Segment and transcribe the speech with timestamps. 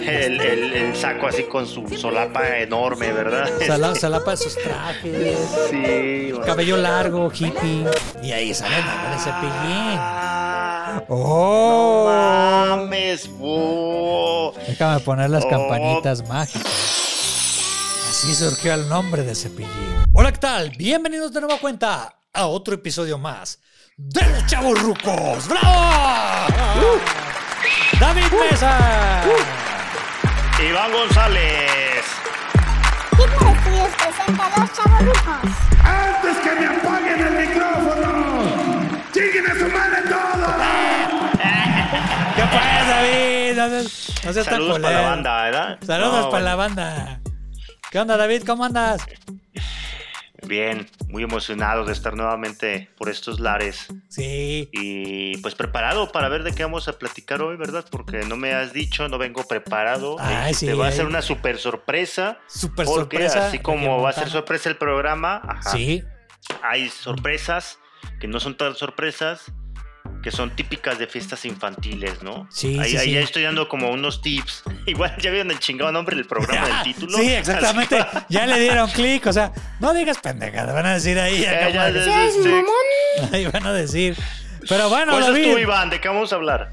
[0.00, 3.48] el, el- el saco así con su solapa enorme, ¿verdad?
[3.66, 5.38] Sala- Salapa de sus trajes.
[5.70, 6.46] Sí, bueno.
[6.46, 7.84] Cabello largo, hippie.
[8.22, 9.98] Y ahí sale el nombre de Cepillín.
[9.98, 12.10] Ah, ¡Oh!
[12.10, 13.30] no mames.
[14.68, 15.48] Déjame poner las Oh.
[15.48, 16.66] campanitas mágicas.
[18.10, 20.04] Así surgió el nombre de Cepillín.
[20.12, 20.70] Hola, ¿qué tal?
[20.70, 23.58] Bienvenidos de nueva cuenta a otro episodio más
[23.96, 25.48] de Los Chavos Rucos.
[25.48, 26.98] ¡Bravo!
[27.98, 29.22] David Mesa.
[30.68, 32.04] Iván González.
[33.12, 35.18] Hitler Studios presenta a Los Chavos.
[35.84, 38.12] ¡Antes que me apaguen el micrófono!
[39.12, 40.46] ¡Chinguen a su madre todo!
[42.36, 43.56] ¿Qué pasa, David?
[43.56, 45.78] No seas, no seas Saludos para la banda, ¿verdad?
[45.86, 46.44] Saludos No, para bueno.
[46.44, 47.20] la banda.
[47.90, 48.42] ¿Qué onda, David?
[48.46, 49.02] ¿Cómo andas?
[50.50, 53.86] Bien, muy emocionado de estar nuevamente por estos lares.
[54.08, 54.68] Sí.
[54.72, 57.84] Y pues preparado para ver de qué vamos a platicar hoy, ¿verdad?
[57.88, 60.16] Porque no me has dicho, no vengo preparado.
[60.18, 62.40] Ay, sí, va a ser una super sorpresa.
[62.48, 63.46] Super porque sorpresa.
[63.46, 66.02] así como va a ser sorpresa el programa, ajá, Sí.
[66.64, 67.78] hay sorpresas
[68.18, 69.52] que no son tan sorpresas,
[70.22, 72.46] que son típicas de fiestas infantiles, ¿no?
[72.50, 73.12] Sí, ahí, sí, ahí sí.
[73.12, 74.64] ya estoy dando como unos tips.
[74.86, 77.16] Igual ya vieron el chingado nombre del programa del título.
[77.18, 77.96] Sí, exactamente.
[77.96, 79.26] Que- Ya le dieron clic.
[79.26, 80.72] O sea, no digas pendejada.
[80.72, 81.44] Van a decir ahí.
[81.44, 82.04] acá, Eh, ya, madre.
[82.06, 83.28] ya.
[83.32, 84.16] Ahí van a decir.
[84.68, 85.52] Pero bueno, Pues es David.
[85.52, 86.70] tú, Iván, ¿de qué vamos a hablar?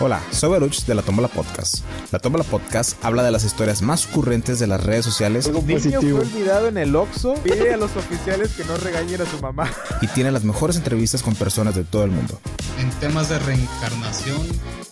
[0.00, 1.78] Hola, soy Baruch de La Tómbola Podcast.
[2.12, 6.12] La Tómbola Podcast habla de las historias más ocurrentes de las redes sociales Niño fue
[6.12, 7.34] olvidado en el Oxxo.
[7.42, 9.68] Pide a los oficiales que no regañen a su mamá.
[10.00, 12.38] y tiene las mejores entrevistas con personas de todo el mundo.
[12.78, 14.40] En temas de reencarnación,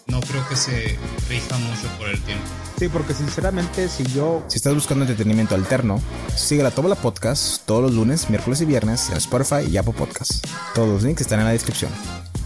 [0.08, 0.98] no creo que se
[1.28, 2.44] rija mucho por el tiempo.
[2.76, 4.42] Sí, porque sinceramente, si yo.
[4.48, 6.02] Si estás buscando entretenimiento alterno,
[6.34, 10.44] sigue La Tómbola Podcast todos los lunes, miércoles y viernes en Spotify y Apple Podcast.
[10.74, 11.92] Todos los links están en la descripción.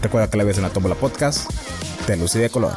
[0.01, 1.49] Recuerda que la ves en La Tómbola Podcast
[2.07, 2.73] de luz y de color.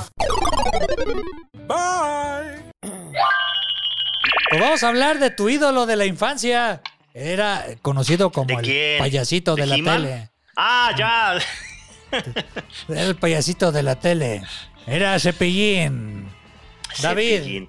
[4.51, 6.83] Pues vamos a hablar de tu ídolo de la infancia.
[7.15, 8.99] Era conocido como ¿De el quién?
[8.99, 10.31] payasito de, ¿De la tele.
[10.57, 11.39] Ah, ya.
[12.89, 14.43] Era el payasito de la tele.
[14.87, 16.29] Era Cepillín.
[16.95, 17.69] Cepillín.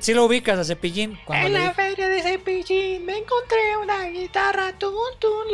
[0.00, 1.18] si lo ubicas a Cepillín.
[1.24, 5.46] Cuando En la feria de Cepillín me encontré una guitarra tun tun.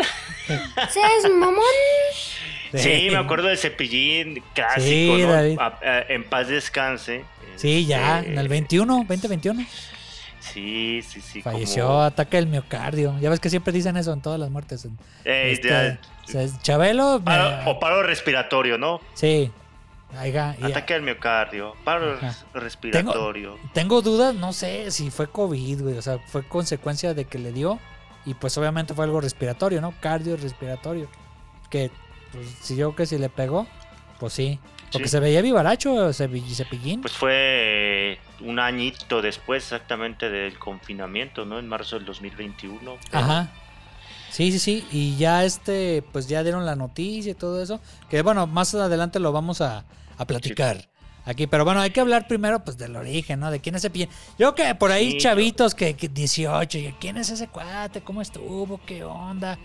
[0.91, 1.63] ¿Seas mamón?
[2.75, 4.85] Sí, me acuerdo del cepillín clásico,
[5.17, 5.33] Sí, ¿no?
[5.33, 5.59] David.
[5.61, 7.25] A- a- en paz descanse.
[7.57, 9.65] Sí, ya, Este, en el 21, 2021.
[10.41, 11.41] Sí, sí, sí.
[11.41, 13.17] Falleció, como- ataque del miocardio.
[13.21, 14.85] Ya ves que siempre dicen eso en todas las muertes.
[15.25, 17.21] Eh, Este, ya- o sea, Chabelo.
[17.21, 19.01] me- paro- o paro respiratorio, ¿no?
[19.15, 19.51] Sí.
[20.17, 22.35] Ataque al miocardio, paro Ajá.
[22.55, 23.59] respiratorio.
[23.73, 25.99] Tengo dudas, no sé si fue COVID, güey.
[25.99, 27.79] O sea, fue consecuencia de que le dio.
[28.27, 29.93] Y pues obviamente fue algo respiratorio, ¿no?
[30.01, 31.09] Cardio respiratorio.
[31.71, 31.91] Que,
[32.33, 33.67] pues, si yo que si le pegó,
[34.19, 34.59] pues sí.
[34.93, 35.13] Porque Sí.
[35.13, 37.01] se veía vivaracho, Cepi- Cepillín.
[37.03, 41.59] Pues fue un añito después exactamente del confinamiento, ¿no?
[41.59, 42.97] En marzo del 2021.
[43.13, 43.51] Ajá.
[44.31, 44.87] Sí, sí, sí.
[44.91, 47.81] Y ya este, pues ya dieron la noticia y todo eso.
[48.09, 49.85] Que bueno, más adelante lo vamos a,
[50.17, 50.89] a platicar.
[51.27, 53.51] Aquí, pero bueno, hay que hablar primero pues del origen, ¿no?
[53.51, 54.11] De quién es Cepillín.
[54.39, 58.03] Yo que por ahí Sí, chavitos que, que 18, y, ¿quién es ese cuate?
[58.03, 58.79] ¿Cómo estuvo?
[58.85, 59.59] ¿Qué onda?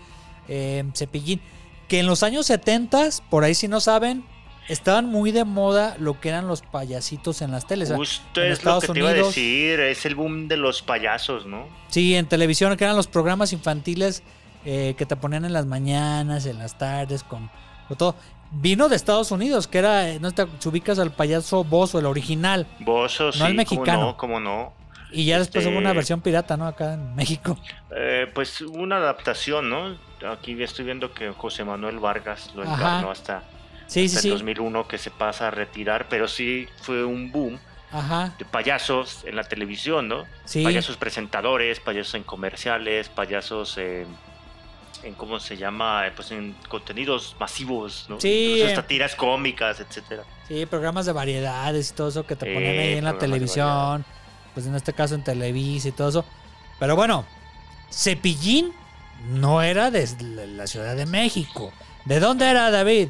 [0.48, 1.42] Eh, Cepillín.
[1.90, 4.24] Que en los años 70, por ahí si no saben,
[4.70, 7.92] estaban muy de moda lo que eran los payasitos en las teles.
[7.92, 10.82] Justo en es lo Estados que te iba a decir, es el boom de los
[10.82, 11.68] payasos, ¿no?
[11.90, 14.24] Sí, en televisión, que eran los programas infantiles
[14.66, 17.50] eh, que te ponían en las mañanas, en las tardes, con,
[17.88, 18.16] con todo.
[18.52, 22.66] Vino de Estados Unidos, que era, eh, no te ubicas al payaso Bozo, el original.
[22.80, 24.02] Bozo, sí, el mexicano.
[24.02, 24.74] no, cómo no.
[25.12, 26.68] Y ya después Este- hubo una versión pirata, ¿no?
[26.68, 27.58] Acá en México.
[27.96, 29.96] Eh, pues una adaptación, ¿no?
[30.32, 33.44] Aquí estoy viendo que José Manuel Vargas lo encarnó hasta,
[33.88, 34.44] Sí, hasta sí, el sí.
[34.44, 37.58] 2001 que se pasa a retirar, pero sí fue un boom
[37.92, 38.36] Ajá.
[38.38, 40.26] de payasos en la televisión, ¿no?
[40.46, 40.64] Sí.
[40.64, 44.06] Payasos presentadores, payasos en comerciales, payasos en,
[45.04, 46.08] en ¿cómo se llama?
[46.08, 48.20] Eh, Pues en contenidos masivos, ¿no?
[48.20, 50.24] Sí, Incluso hasta tiras cómicas, etcétera.
[50.48, 53.20] Sí, programas de variedades y todo eso que te Sí, ponían ahí en la de
[53.20, 54.06] televisión.
[54.54, 56.26] Pues en este caso en Televisa y todo eso.
[56.80, 57.26] Pero bueno,
[57.92, 58.74] Cepillín
[59.30, 60.08] no era de
[60.48, 61.72] la Ciudad de México.
[62.06, 63.10] ¿De dónde era David?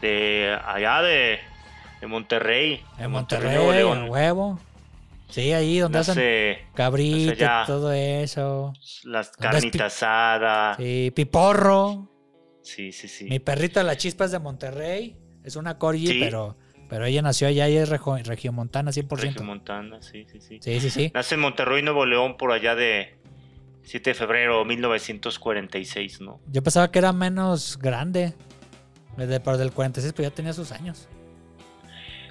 [0.00, 1.40] De allá de,
[2.00, 4.08] de Monterrey, En Monterrey, Nuevo en León.
[4.10, 4.58] huevo.
[5.28, 7.62] Sí, ahí donde hacen allá.
[7.64, 8.72] y todo eso.
[9.04, 10.74] las ¿Dónde es carnitas asada.
[10.76, 12.10] Sí, piporro.
[12.62, 13.24] Sí, sí, sí.
[13.24, 15.18] Mi perrita la chispa es de Monterrey.
[15.44, 16.20] Es una corgi, Sí.
[16.20, 16.56] pero,
[16.88, 19.42] pero ella nació allá y es regiomontana 100%.
[19.42, 20.58] Montana, sí, sí, sí.
[20.60, 21.10] Sí, sí, sí.
[21.14, 23.18] Nace en Monterrey, Nuevo León, por allá de
[23.82, 26.40] 7 de febrero 1946, ¿no?
[26.46, 28.34] Yo pensaba que era menos grande.
[29.16, 31.08] Desde, pero del 46, pues ya tenía sus años.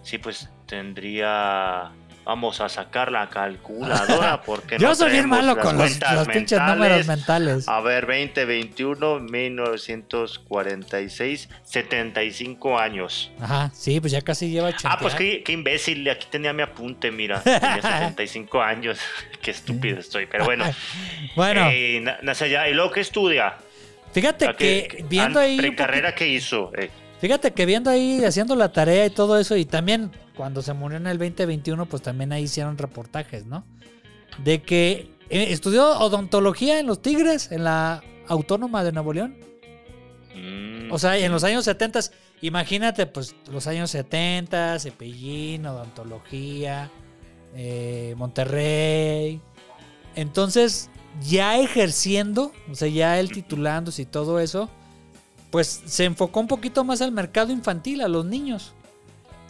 [0.02, 1.92] Sí, pues tendría.
[2.26, 6.58] Vamos a sacar la calculadora porque Yo no soy bien malo con los, los pinches
[6.60, 6.78] mentales.
[6.78, 7.68] números mentales.
[7.68, 13.32] A ver, 2021, 1946, 75 años.
[13.40, 14.90] Ajá, sí, pues ya casi lleva 80.
[14.92, 17.42] Ah, pues qué, qué imbécil, aquí tenía mi apunte, mira.
[17.44, 19.00] Tenía 75 años.
[19.42, 20.66] qué estúpido estoy, pero bueno.
[21.36, 22.02] Bueno, Eh.
[22.70, 23.56] ¿Y luego qué estudia?
[24.14, 25.54] fíjate ¿A que viendo ahí.
[25.56, 26.72] un ¿Precarrera qué hizo?
[26.78, 26.92] Eh,
[27.24, 30.98] Fíjate que viendo ahí, haciendo la tarea y todo eso, y también cuando se murió
[30.98, 33.64] en el 2021, pues también ahí hicieron reportajes, ¿no?
[34.44, 39.38] De que eh, estudió odontología en los Tigres, en la Autónoma de Nuevo León.
[40.36, 42.02] mm, O sea, en los años 70,
[42.42, 46.92] imagínate, pues los años 70, Cepillín, odontología,
[47.56, 49.40] eh, Monterrey.
[50.16, 50.90] Entonces,
[51.22, 54.70] ya ejerciendo, o sea, ya él titulándose y todo eso,
[55.54, 58.74] pues se enfocó un poquito más al mercado infantil, a los niños.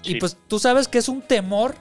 [0.04, 0.16] Y Sí.
[0.16, 1.76] pues tú sabes que es un temor.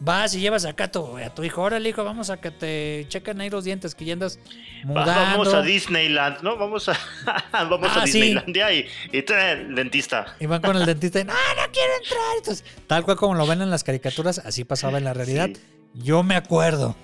[0.00, 3.06] Vas y llevas acá a tu, a tu hijo, órale hijo, vamos a que te
[3.08, 4.38] chequen ahí los dientes, que ya andas
[4.84, 5.12] mudando.
[5.12, 6.56] Vamos a Disneyland, ¿no?
[6.56, 6.96] Vamos a,
[7.52, 8.20] vamos Ah, a sí.
[8.20, 10.36] Disneylandia y, y trae el dentista.
[10.40, 12.36] Y van con el dentista y no, no quiero entrar.
[12.38, 15.48] Entonces, tal cual como lo ven en las caricaturas, así pasaba en la realidad.
[15.52, 15.60] Sí.
[15.94, 16.94] Yo me acuerdo.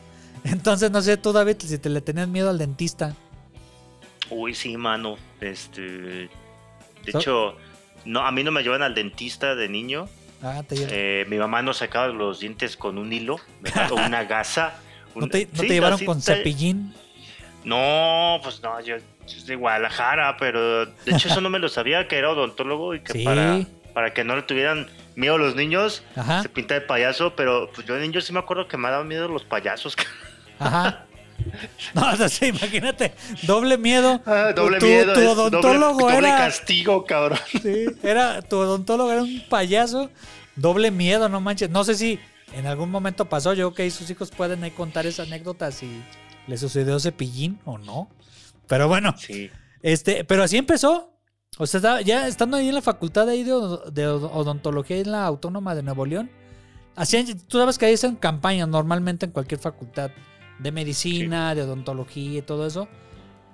[0.44, 3.14] Entonces, no sé tú, David, si te le tenías miedo al dentista.
[4.30, 5.16] Uy, sí, mano.
[5.40, 6.28] Este.
[7.04, 7.56] De hecho,
[8.04, 10.08] no, a mí no me llevan al dentista de niño.
[10.42, 13.36] Ah, te, Eh, mi mamá nos sacaba los dientes con un hilo,
[13.90, 14.74] o una gasa.
[15.14, 16.94] ¿No te, no sí, te llevaron con te- cepillín?
[17.64, 21.68] No, pues no, yo, yo soy de Guadalajara, pero de hecho eso no me lo
[21.68, 23.24] sabía, que era odontólogo y que Sí.
[23.24, 23.60] para,
[23.92, 27.70] para que no le tuvieran miedo a los niños, Ajá, se pinta de payaso, pero
[27.74, 29.94] pues yo de niño sí me acuerdo que me daban miedo los payasos.
[30.58, 31.04] ajá.
[31.94, 34.20] No, o sea, sí, imagínate, doble miedo.
[34.26, 36.36] Ah, doble tu, miedo, Tu odontólogo doble, doble era.
[36.38, 37.38] castigo, cabrón.
[37.62, 40.10] Sí, era, tu odontólogo era un payaso.
[40.56, 41.70] Doble miedo, no manches.
[41.70, 42.18] No sé si
[42.54, 43.52] en algún momento pasó.
[43.54, 46.02] Yo creo que ahí sus hijos pueden ahí contar esa anécdota si
[46.46, 48.08] le sucedió cepillín o no.
[48.66, 49.50] Pero bueno, Sí.
[49.82, 51.12] este, pero así empezó.
[51.58, 55.10] O sea, ya estando ahí en la facultad ahí de, od- de od- odontología en
[55.12, 56.30] la Autónoma de Nuevo León.
[56.96, 60.10] Hacían, tú sabes que ahí hacen campañas normalmente en cualquier facultad
[60.62, 62.88] de medicina, de odontología y todo eso.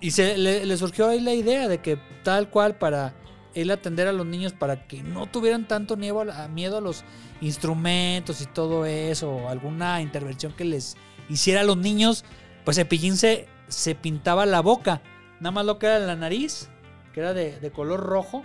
[0.00, 3.14] Y se le, le surgió ahí la idea de que tal cual para
[3.54, 7.04] él atender a los niños para que no tuvieran tanto miedo a, miedo a los
[7.40, 10.96] instrumentos y todo eso, o alguna intervención que les
[11.30, 12.24] hiciera a los niños,
[12.64, 15.00] pues Cepillín se, se pintaba la boca,
[15.40, 16.68] nada más lo que era la nariz,
[17.14, 18.42] que era de, de color rojo,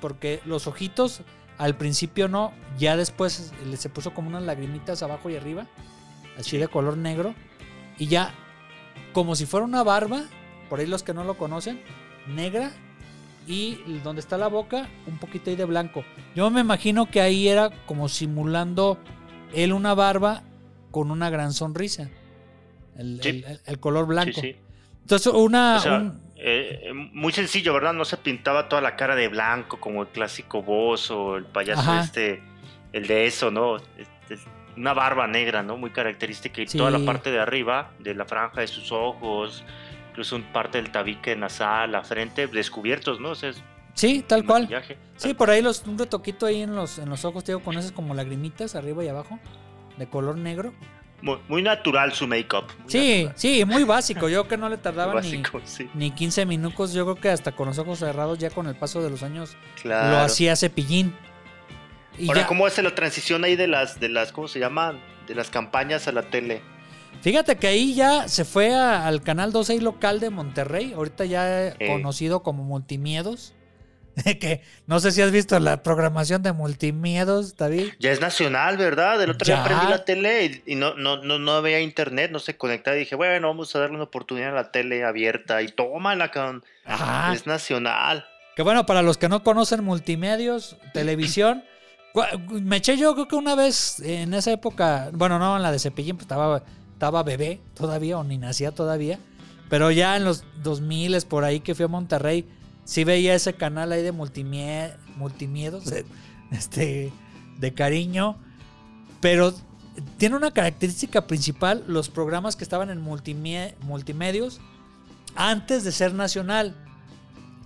[0.00, 1.22] porque los ojitos
[1.56, 5.66] al principio no, ya después se puso como unas lagrimitas abajo y arriba,
[6.36, 7.34] así de color negro,
[7.98, 8.32] y ya
[9.12, 10.22] como si fuera una barba,
[10.68, 11.80] por ahí los que no lo conocen,
[12.26, 12.70] negra,
[13.46, 16.04] y donde está la boca, un poquito ahí de blanco.
[16.34, 18.98] Yo me imagino que ahí era como simulando
[19.52, 20.42] él una barba
[20.90, 22.08] con una gran sonrisa.
[22.96, 23.28] El, Sí.
[23.28, 24.40] el- el- el color blanco.
[24.40, 24.56] Sí, sí.
[25.02, 25.76] Entonces, una.
[25.76, 27.92] O sea, un- eh, muy sencillo, ¿verdad?
[27.92, 31.80] No se pintaba toda la cara de blanco como el clásico boss o el payaso
[31.82, 32.02] Ajá.
[32.04, 32.42] este,
[32.92, 33.76] el de eso, ¿no?
[34.76, 35.76] Una barba negra, ¿no?
[35.76, 36.78] Muy característica y Sí.
[36.78, 39.64] toda la parte de arriba, de la franja de sus ojos,
[40.10, 43.30] incluso parte del tabique nasal, la frente, descubiertos, ¿no?
[43.30, 43.62] O sea, es
[43.94, 44.62] sí, tal cual.
[44.62, 44.98] maquillaje.
[45.16, 47.76] Sí, por ahí los, un retoquito ahí en los, en los ojos, te digo, con
[47.78, 49.38] esas como lagrimitas arriba y abajo,
[49.96, 50.72] de color negro.
[51.22, 52.64] Muy, muy natural su make-up.
[52.86, 54.28] Sí, natural, sí, muy básico.
[54.28, 55.88] Yo creo que no le tardaba ni, sí.
[55.94, 56.92] ni 15 minutos.
[56.92, 59.56] Yo creo que hasta con los ojos cerrados, ya con el paso de los años,
[59.80, 60.10] Claro.
[60.10, 61.14] lo hacía cepillín.
[62.18, 64.98] Y Ahora, ya- ¿cómo es la transición ahí de las, de las, ¿cómo se llama?
[65.26, 66.60] De las campañas a la tele.
[67.22, 71.68] Fíjate que ahí ya se fue a- al canal 12 local de Monterrey, ahorita ya
[71.68, 71.76] Eh.
[71.88, 73.54] conocido como Multimiedos.
[74.40, 77.94] que no sé si has visto la programación de Multimiedos, David.
[77.98, 79.20] Ya es nacional, ¿verdad?
[79.20, 79.56] El otro Ya.
[79.56, 82.96] día prendí la tele y, y no, no, no, no había internet, no se conectaba.
[82.96, 85.62] Y dije, bueno, vamos a darle una oportunidad a la tele abierta.
[85.62, 86.30] Y tómala.
[86.84, 87.32] Ajá.
[87.34, 88.24] Es nacional.
[88.54, 91.64] Que bueno, para los que no conocen multimedios, televisión,
[92.62, 95.78] me eché yo creo que una vez en esa época, bueno, no en la de
[95.78, 99.18] Cepillín, pues estaba, estaba bebé todavía o ni nacía todavía,
[99.68, 102.48] pero ya en los 2000 por ahí que fui a Monterrey,
[102.84, 106.04] sí veía ese canal ahí de multimie, multimiedos, eh,
[106.52, 107.12] este,
[107.58, 108.36] de cariño,
[109.20, 109.52] pero
[110.16, 114.60] tiene una característica principal, los programas que estaban en multimedios
[115.34, 116.76] antes de ser nacional.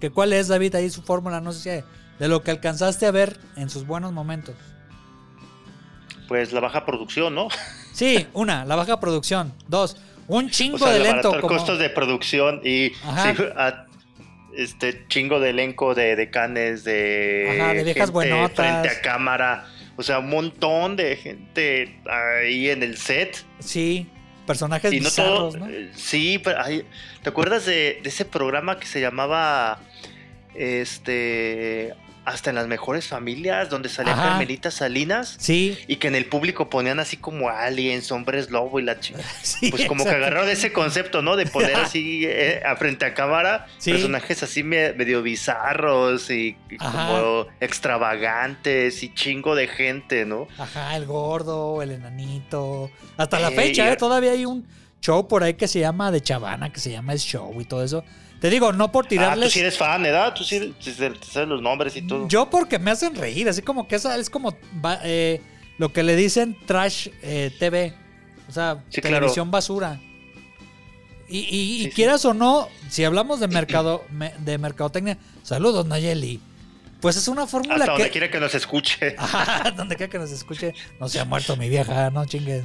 [0.00, 1.40] ¿Que ¿Cuál es, David, ahí su fórmula?
[1.40, 1.84] No sé si
[2.18, 4.54] de lo que alcanzaste a ver en sus buenos momentos.
[6.26, 7.48] Pues la baja producción, ¿no?
[7.92, 9.52] Sí, una, la baja producción.
[9.66, 9.96] Dos,
[10.26, 11.30] Un chingo O sea, de lento.
[11.40, 13.34] como- costos de producción y Ajá.
[13.34, 13.86] sí, a-
[14.54, 18.54] este chingo de elenco de, de canes, de, Ajá, de viejas gente buenotas.
[18.82, 19.66] frente a cámara.
[19.96, 23.42] O sea, un montón de gente ahí en el set.
[23.60, 24.06] Sí,
[24.46, 25.56] personajes Y no todo.
[25.56, 25.66] ¿no?
[25.68, 26.84] eh, Sí, pero hay-
[27.22, 29.80] ¿te acuerdas de, de ese programa que se llamaba
[30.54, 31.94] Este.
[32.28, 34.22] Hasta en las mejores familias, donde salía Ajá.
[34.30, 35.36] Carmelita Salinas.
[35.38, 39.20] Sí, Y que en el público ponían así como aliens, hombres lobo y la chica.
[39.42, 39.70] sí.
[39.70, 41.36] Pues como que agarraron ese concepto, ¿no?
[41.36, 43.92] De poner así eh, a frente a cámara Sí.
[43.92, 50.48] personajes así me- medio bizarros y, como extravagantes y chingo de gente, ¿no?
[50.58, 52.90] Ajá, el gordo, el enanito.
[53.16, 53.96] Hasta la Ey, fecha, ¿eh?
[53.96, 54.66] todavía hay un
[55.00, 57.82] show por ahí que se llama de Chavana, que se llama El Show y todo
[57.84, 58.04] eso.
[58.40, 59.52] Te digo, no por Ah, tú tirarles.
[59.52, 60.32] sí eres fan, ¿verdad?
[60.34, 62.28] Tú sí te sabes los nombres y todo.
[62.28, 64.56] Yo porque me hacen reír, así como que esa es como
[65.04, 65.40] eh,
[65.78, 67.94] lo que le dicen trash eh, TV.
[68.48, 69.16] O sea, Sí, claro.
[69.16, 70.00] televisión basura.
[71.28, 71.90] Y, y- y Sí, sí.
[71.90, 76.40] quieras o no, si hablamos de mercado me- de mercadotecnia, saludos Nayeli.
[77.00, 79.14] Pues es una fórmula Hasta que donde quiera que nos escuche.
[79.18, 82.64] Ajá, donde quiera que nos escuche, no se ha muerto mi vieja, no chingue.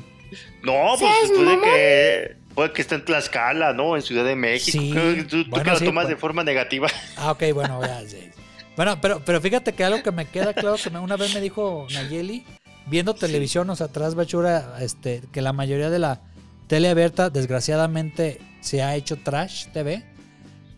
[0.63, 1.63] No, pues ¿Seas puede mamón?
[1.63, 3.95] que, puede que esté en Tlaxcala, ¿no?
[3.95, 4.77] En Ciudad de México.
[4.81, 6.15] Sí, Tú, tú bueno, que lo sí, tomas pues.
[6.15, 6.87] de forma negativa.
[7.17, 8.29] Ah, ok, bueno, ya, sí.
[8.75, 11.41] Bueno, pero, pero fíjate que algo que me queda claro que me- una vez me
[11.41, 12.43] dijo Nayeli,
[12.87, 16.21] viendo televisión, o sea, atrás Bachura, este, que la mayoría de la
[16.67, 20.03] tele abierta, desgraciadamente, se ha hecho trash TV.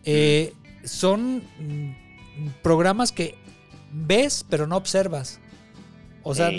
[0.04, 0.52] Eh,
[0.84, 3.34] son mm, programas que
[3.92, 5.40] ves, pero no observas.
[6.22, 6.50] O sea,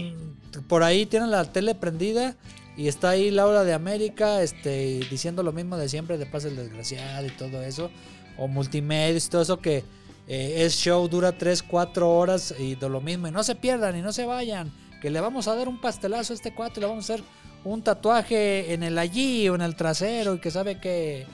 [0.67, 2.35] por ahí tienen la tele prendida
[2.77, 6.55] y está ahí Laura de América este, diciendo lo mismo de siempre, de Paz el
[6.55, 7.89] Desgraciado y todo eso.
[8.37, 9.83] O multimedia y todo eso que
[10.27, 13.27] eh, es show, dura 3, 4 horas y de lo mismo.
[13.27, 14.71] Y no se pierdan y no se vayan.
[15.01, 17.25] Que le vamos a dar un pastelazo a este cuate, le vamos a hacer
[17.63, 21.25] un tatuaje en el allí o en el trasero y que sabe que...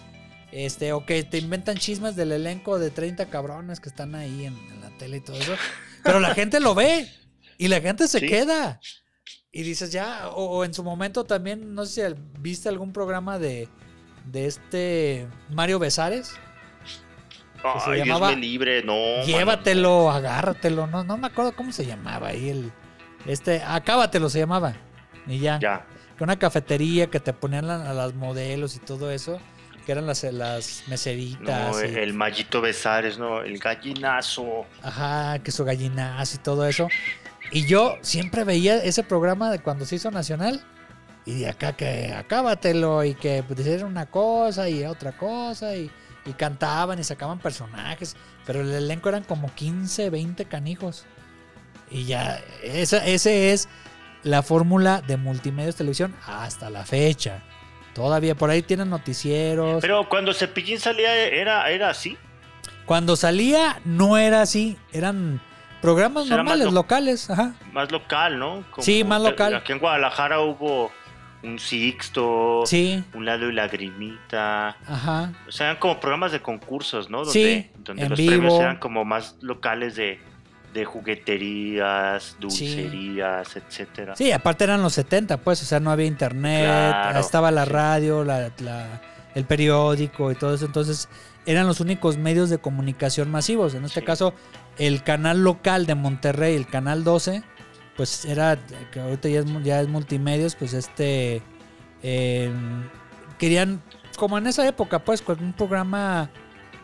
[0.52, 4.54] Este, o que te inventan chismes del elenco de 30 cabrones que están ahí en,
[4.72, 5.54] en la tele y todo eso.
[6.04, 7.10] Pero la gente lo ve
[7.58, 8.28] y la gente se Sí.
[8.28, 8.80] queda.
[9.56, 13.38] Y dices ya, o, o en su momento también, no sé si viste algún programa
[13.38, 13.70] de,
[14.26, 16.30] de este Mario Besares.
[17.86, 19.24] se Ay, llamaba Dios me libre, no.
[19.24, 20.88] Llévatelo, agárratelo.
[20.88, 22.72] No, no me acuerdo cómo se llamaba ahí el.
[23.28, 24.74] Este, acábatelo se llamaba.
[25.28, 25.60] Y ya.
[25.60, 25.86] Ya.
[26.18, 29.40] Que una cafetería que te ponían la- a las modelos y todo eso.
[29.86, 31.76] Que eran las, las meseritas.
[31.76, 34.66] No, y- el Mallito Besares, no, el gallinazo.
[34.82, 36.88] Ajá, que su gallinazo y todo eso.
[37.54, 40.62] Y yo siempre veía ese programa de cuando se hizo nacional.
[41.26, 45.90] Y de acá que acábatelo y que decían una cosa y otra cosa y,
[46.26, 48.18] y cantaban y sacaban personajes.
[48.46, 51.06] Pero el elenco eran como 15, 20 canijos.
[51.92, 53.70] Y ya, esa ese es
[54.24, 57.44] la fórmula de multimedios televisión hasta la fecha.
[57.94, 59.80] Todavía por ahí tienen noticieros.
[59.80, 62.18] Pero cuando Cepillín salía, ¿era, era así?
[62.86, 65.40] Cuando salía no era así, eran
[65.84, 67.54] programas normales, lo- locales, ajá.
[67.72, 68.64] Más local, ¿no?
[68.80, 69.54] Sí, más local.
[69.54, 70.92] Aquí en Guadalajara hubo
[71.44, 74.78] un Sixto, Sí, un lado y lagrimita.
[74.88, 75.34] ajá.
[75.48, 77.26] O sea, eran como programas de concursos, ¿no?
[77.26, 78.32] Donde, Sí, donde en los vivo.
[78.32, 80.20] premios eran como más locales de,
[80.74, 84.16] de jugueterías, dulcerías, etcétera.
[84.16, 87.70] Sí, aparte eran los 70, pues, o sea, no había internet, Claro, estaba la sí.
[87.72, 89.02] radio, la, la-
[89.36, 91.10] el periódico y todo eso, entonces
[91.46, 93.74] eran los únicos medios de comunicación masivos.
[93.74, 94.06] En este Sí.
[94.06, 94.34] caso,
[94.78, 97.44] el canal local de Monterrey, el canal 12,
[97.98, 98.58] pues era,
[98.92, 101.42] que ahorita ya es, ya es multimedios, pues este,
[102.02, 102.52] eh,
[103.38, 103.82] querían,
[104.18, 106.30] como en esa época, pues, con un programa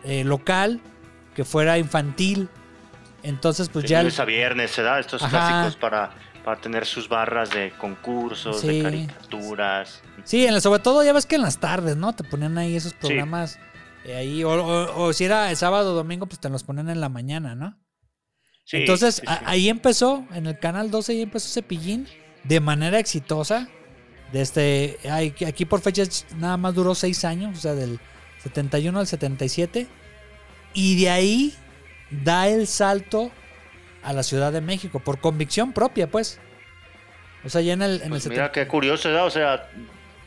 [0.03, 0.79] eh, local
[1.35, 2.49] que fuera infantil.
[3.23, 3.99] Entonces, pues De ya...
[3.99, 4.99] lunes a viernes, ¿verdad?
[4.99, 5.29] Estos Ajá.
[5.29, 6.11] clásicos para,
[6.49, 8.67] para tener sus barras de concursos, Sí.
[8.67, 10.01] de caricaturas.
[10.23, 12.13] Sí, en la- sobre todo ya ves que en las tardes, ¿no?
[12.15, 13.59] Te ponían ahí esos programas
[14.05, 16.89] eh, ahí, o, o- o si era el sábado o domingo, pues te los ponían
[16.89, 17.77] en la mañana, ¿no?
[18.65, 22.07] Sí, Entonces sí, a- ahí empezó, en el canal 12, ahí empezó Cepillín
[22.45, 23.67] de manera exitosa.
[24.31, 24.97] Desde,
[25.35, 27.99] que aquí por fechas nada más duró seis años, o sea, del
[28.41, 29.87] 71 al 77.
[30.73, 31.53] Y de ahí
[32.09, 33.31] da el salto
[34.03, 36.39] a la Ciudad de México, por convicción propia, pues.
[37.43, 39.25] O sea, ya en el, en el Pues 70 mira qué curioso, ¿verdad?
[39.25, 39.69] O sea,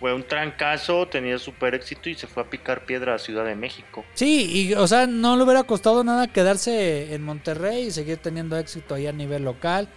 [0.00, 3.54] fue un trancazo, tenía súper éxito y se fue a picar piedra a Ciudad de
[3.54, 4.04] México.
[4.14, 8.58] Sí, y o sea, no le hubiera costado nada quedarse en Monterrey y seguir teniendo
[8.58, 9.88] éxito ahí a nivel local.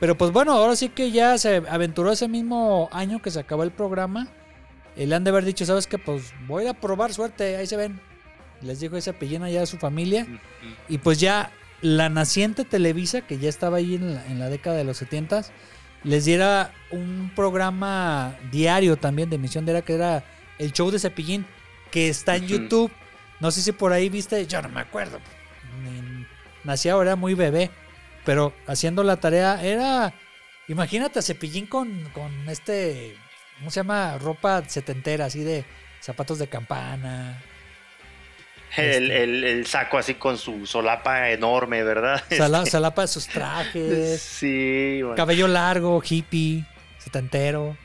[0.00, 3.62] Pero pues bueno, ahora sí que ya se aventuró ese mismo año que se acabó
[3.62, 4.28] el programa.
[4.96, 5.98] Y le han de haber dicho, ¿sabes qué?
[5.98, 8.00] Pues voy a probar suerte, ahí se ven.
[8.60, 10.26] Les dijo ese pellina ya a su familia.
[10.88, 11.52] Y pues ya
[11.84, 15.42] la naciente Televisa, que ya estaba ahí en la, en la década de los 70
[16.02, 20.24] les diera un programa diario también de emisión diaria que era
[20.58, 21.46] el show de Cepillín,
[21.90, 22.46] que está en.
[22.46, 22.90] YouTube.
[23.40, 25.18] No sé si por ahí viste, yo no me acuerdo.
[25.82, 26.26] Ni-
[26.64, 27.70] nací ahora era muy bebé,
[28.24, 30.14] pero haciendo la tarea era,
[30.68, 33.16] imagínate a Cepillín con, con este,
[33.58, 34.16] ¿cómo se llama?
[34.18, 35.64] Ropa setentera, así de
[36.00, 37.42] zapatos de campana.
[38.76, 39.22] El, Este.
[39.22, 42.22] el- el saco así con su solapa enorme, ¿verdad?
[42.30, 45.16] Sala, Este, salapa de sus trajes, Sí, bueno.
[45.16, 46.64] cabello largo, hippie,
[46.98, 47.76] setentero.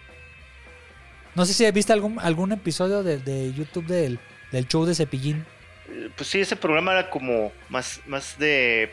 [1.35, 4.19] No sé si viste algún, algún episodio de, de YouTube del,
[4.51, 5.45] del show de Cepillín.
[6.15, 8.91] Pues sí, ese programa era como más, más de,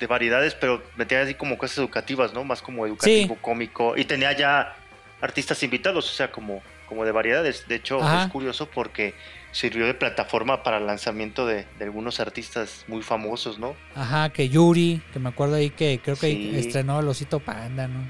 [0.00, 2.44] de variedades, pero metía así como cosas educativas, ¿no?
[2.44, 3.96] Más como educativo, cómico.
[3.96, 4.74] Y tenía ya
[5.20, 7.66] artistas invitados, o sea, como, como de variedades.
[7.68, 8.24] De hecho, Ajá.
[8.24, 9.14] es curioso porque
[9.54, 13.74] sirvió de plataforma para el lanzamiento de, de algunos artistas muy famosos, ¿no?
[13.94, 16.50] Ajá, que Yuri, que me acuerdo ahí que creo que Sí.
[16.56, 18.04] estrenó el osito panda, ¿no?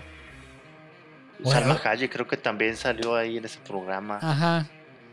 [1.45, 4.19] Salma Hayek creo que también salió ahí en ese programa.
[4.23, 4.67] Ajá.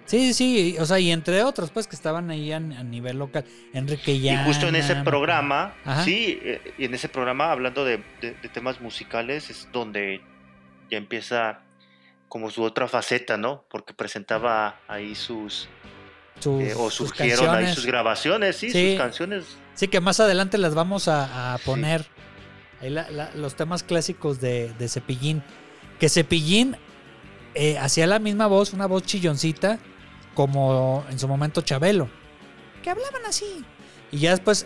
[0.06, 3.46] Sí, sí, o sea, y entre otros, pues, que estaban ahí a, a nivel local.
[3.74, 4.46] Enrique Y Llana.
[4.46, 6.04] justo en ese programa, Ajá.
[6.04, 10.22] sí, eh, y en ese programa, hablando de, de- de temas musicales, es donde
[10.90, 11.62] ya empieza
[12.28, 13.66] como su otra faceta, ¿no?
[13.70, 15.68] Porque presentaba ahí sus,
[16.42, 17.76] sus- eh, o sus surgieron ahí canciones.
[17.76, 18.92] sus grabaciones, sí, Sí.
[18.92, 19.46] sus canciones.
[19.76, 21.64] Sí, que más adelante las vamos a, a Sí.
[21.66, 22.06] poner.
[22.82, 25.44] Ahí la- la- los temas clásicos de, de Cepillín.
[26.00, 26.76] Que Cepillín
[27.54, 29.78] eh, hacía la misma voz, una voz chilloncita,
[30.34, 32.10] como en su momento Chabelo.
[32.82, 33.64] Que hablaban así.
[34.12, 34.66] Y ya después,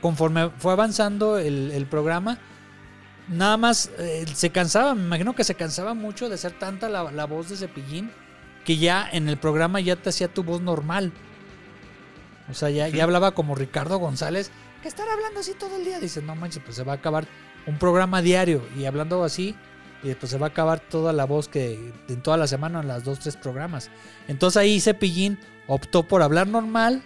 [0.00, 2.38] conforme fue avanzando el, el programa,
[3.28, 7.10] nada más eh, se cansaba, me imagino que se cansaba mucho de ser tanta la,
[7.10, 8.10] la voz de Cepillín,
[8.64, 11.12] que ya en el programa ya te hacía tu voz normal.
[12.50, 14.50] O sea, ya, ya hablaba como Ricardo González,
[14.82, 16.00] que estar hablando así todo el día.
[16.00, 17.26] Dice, no manches, pues se va a acabar
[17.66, 19.54] un programa diario y hablando así,
[20.02, 22.88] y después se va a acabar toda la voz que en toda la semana en
[22.88, 23.90] las dos, tres programas.
[24.28, 25.38] Entonces ahí Cepillín
[25.68, 27.02] optó por hablar normal,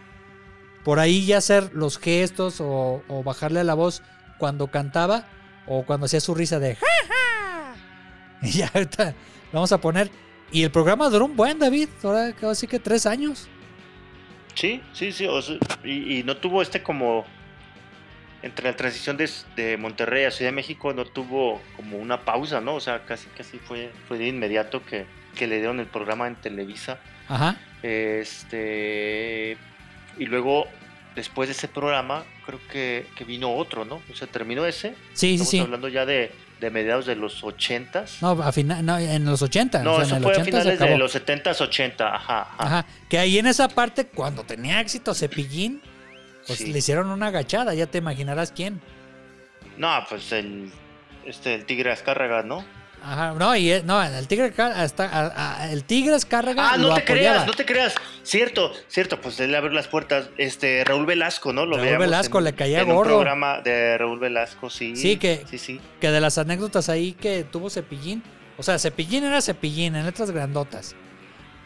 [0.85, 4.03] por ahí ya hacer los gestos o, o bajarle a la voz
[4.39, 5.27] cuando cantaba
[5.67, 7.75] o cuando hacía su risa de "Ja, ja".
[8.43, 9.15] Y ya ahorita
[9.53, 10.11] vamos a poner.
[10.53, 11.89] Y el programa duró un buen, David.
[12.03, 13.49] Ahora casi que tres años.
[14.55, 15.27] Sí, sí, sí.
[15.27, 17.25] o sea, y, y no tuvo este como.
[18.43, 22.61] Entre la transición de, de Monterrey a Ciudad de México, no tuvo como una pausa,
[22.61, 22.75] ¿no?
[22.75, 26.37] O sea, casi, casi fue, fue de inmediato que, que le dieron el programa en
[26.37, 26.99] Televisa.
[27.27, 27.57] Ajá.
[27.83, 29.57] Este.
[30.19, 30.67] Y luego,
[31.17, 34.03] después de ese programa, creo que, que vino otro, ¿no?
[34.13, 34.91] O sea, terminó ese.
[35.15, 35.61] Sí, sí, Estamos sí.
[35.61, 36.31] hablando ya de,
[36.65, 38.21] de mediados de los 80s.
[38.23, 39.83] No, a fina- no, en los 80.
[39.83, 42.41] No, o sea, eso en fue a 80 finales de los 70s, 80, ajá.
[42.41, 42.55] ajá.
[42.59, 42.87] Ajá.
[43.09, 45.83] Que ahí en esa parte, cuando tenía éxito Cepillín,
[46.47, 46.73] pues Sí.
[46.73, 47.75] le hicieron una agachada.
[47.75, 48.81] Ya te imaginarás quién.
[49.77, 50.71] No, pues el,
[51.27, 52.65] este, el Tigre Azcárraga, ¿no?
[53.05, 53.35] Ajá.
[53.35, 57.03] No, y, no, el Tigre, hasta, a- a- el Tigre Escárraga Ah, no lo te
[57.03, 57.31] apoyaba.
[57.35, 57.95] creas, no te creas.
[58.23, 60.31] Cierto, cierto, pues él abrió las puertas.
[60.39, 61.67] Este, Raúl Velasco, ¿no?
[61.67, 63.11] Lo Raúl Velasco en- le caía en un gordo.
[63.17, 64.97] programa de Raúl Velasco, sí.
[64.97, 65.81] Sí, que- Sí, sí.
[66.01, 68.23] que de las anécdotas ahí que tuvo Cepillín,
[68.57, 70.95] o sea, Cepillín era Cepillín en letras grandotas.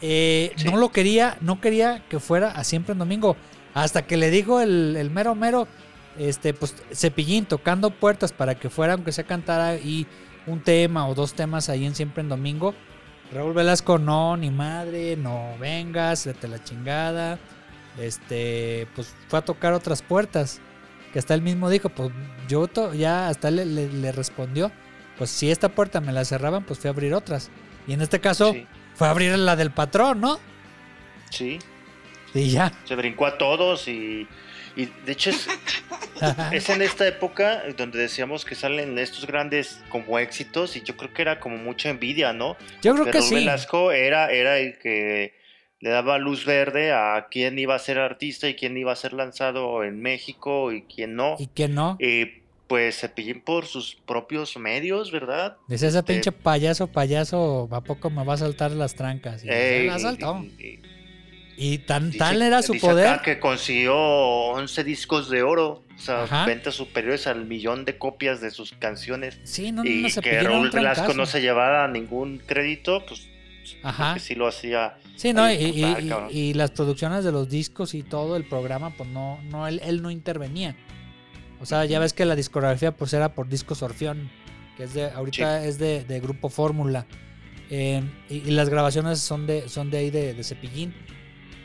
[0.01, 0.65] Eh, Sí.
[0.69, 3.37] No lo quería, no quería que fuera a siempre en domingo.
[3.75, 5.69] Hasta que le dijo el, el mero mero,
[6.19, 10.07] este, pues Cepillín tocando puertas para que fuera, aunque sea cantara y
[10.49, 12.75] un tema o dos temas ahí en siempre en domingo.
[13.33, 17.39] Raúl Velasco, no, ni madre, no vengas, vete la chingada.
[17.99, 20.61] Este, pues fue a tocar otras puertas.
[21.13, 22.11] Que hasta él mismo dijo, pues
[22.49, 24.71] yo ya hasta le, le- le respondió,
[25.17, 27.51] pues si esta puerta me la cerraban, pues fui a abrir otras.
[27.87, 30.39] Y en este caso Sí, fue a abrir la del patrón, ¿no?
[31.31, 31.59] sí.
[32.35, 32.71] Y ya.
[32.85, 34.29] Se brincó a todos y,
[34.79, 35.47] y de hecho es,
[36.53, 41.13] es en esta época donde decíamos que salen estos grandes como éxitos y yo creo
[41.13, 42.57] que era como mucha envidia, ¿no?
[42.81, 43.35] Yo creo que Raúl sí.
[43.35, 45.35] Velasco era, era el que
[45.81, 49.13] le daba luz verde a quién iba a ser artista y quién iba a ser
[49.13, 51.37] lanzado en México y quién no.
[51.39, 51.97] Y que no.
[52.01, 52.27] Y
[52.67, 55.57] pues Cepillín por sus propios medios, ¿verdad?
[55.69, 59.43] Dice ese este- pinche payaso, payaso, ¿a poco me va a saltar las trancas?
[59.43, 60.45] Y se Eh, las saltó.
[61.59, 63.21] Y- tan dice- tal era su poder.
[63.23, 66.47] que consiguió 11 discos de oro, o sea, Ajá.
[66.47, 69.39] ventas superiores al millón de copias de sus canciones.
[69.45, 73.27] Sí, no, no, y no se que Raúl Velasco no se llevara ningún crédito, pues
[73.83, 74.19] Ajá.
[74.19, 74.97] sí lo hacía.
[75.17, 79.67] Sí, no, y, las producciones de los discos y todo el programa, pues no, no,
[79.67, 80.77] él, él no intervenía.
[81.61, 84.31] O sea, ya ves que la discografía pues era por Discos Orfeón,
[84.77, 87.05] que es de, ahorita es de, de Grupo Fórmula.
[87.69, 90.95] Eh, y, y las grabaciones son de, son de ahí de, de Cepillín.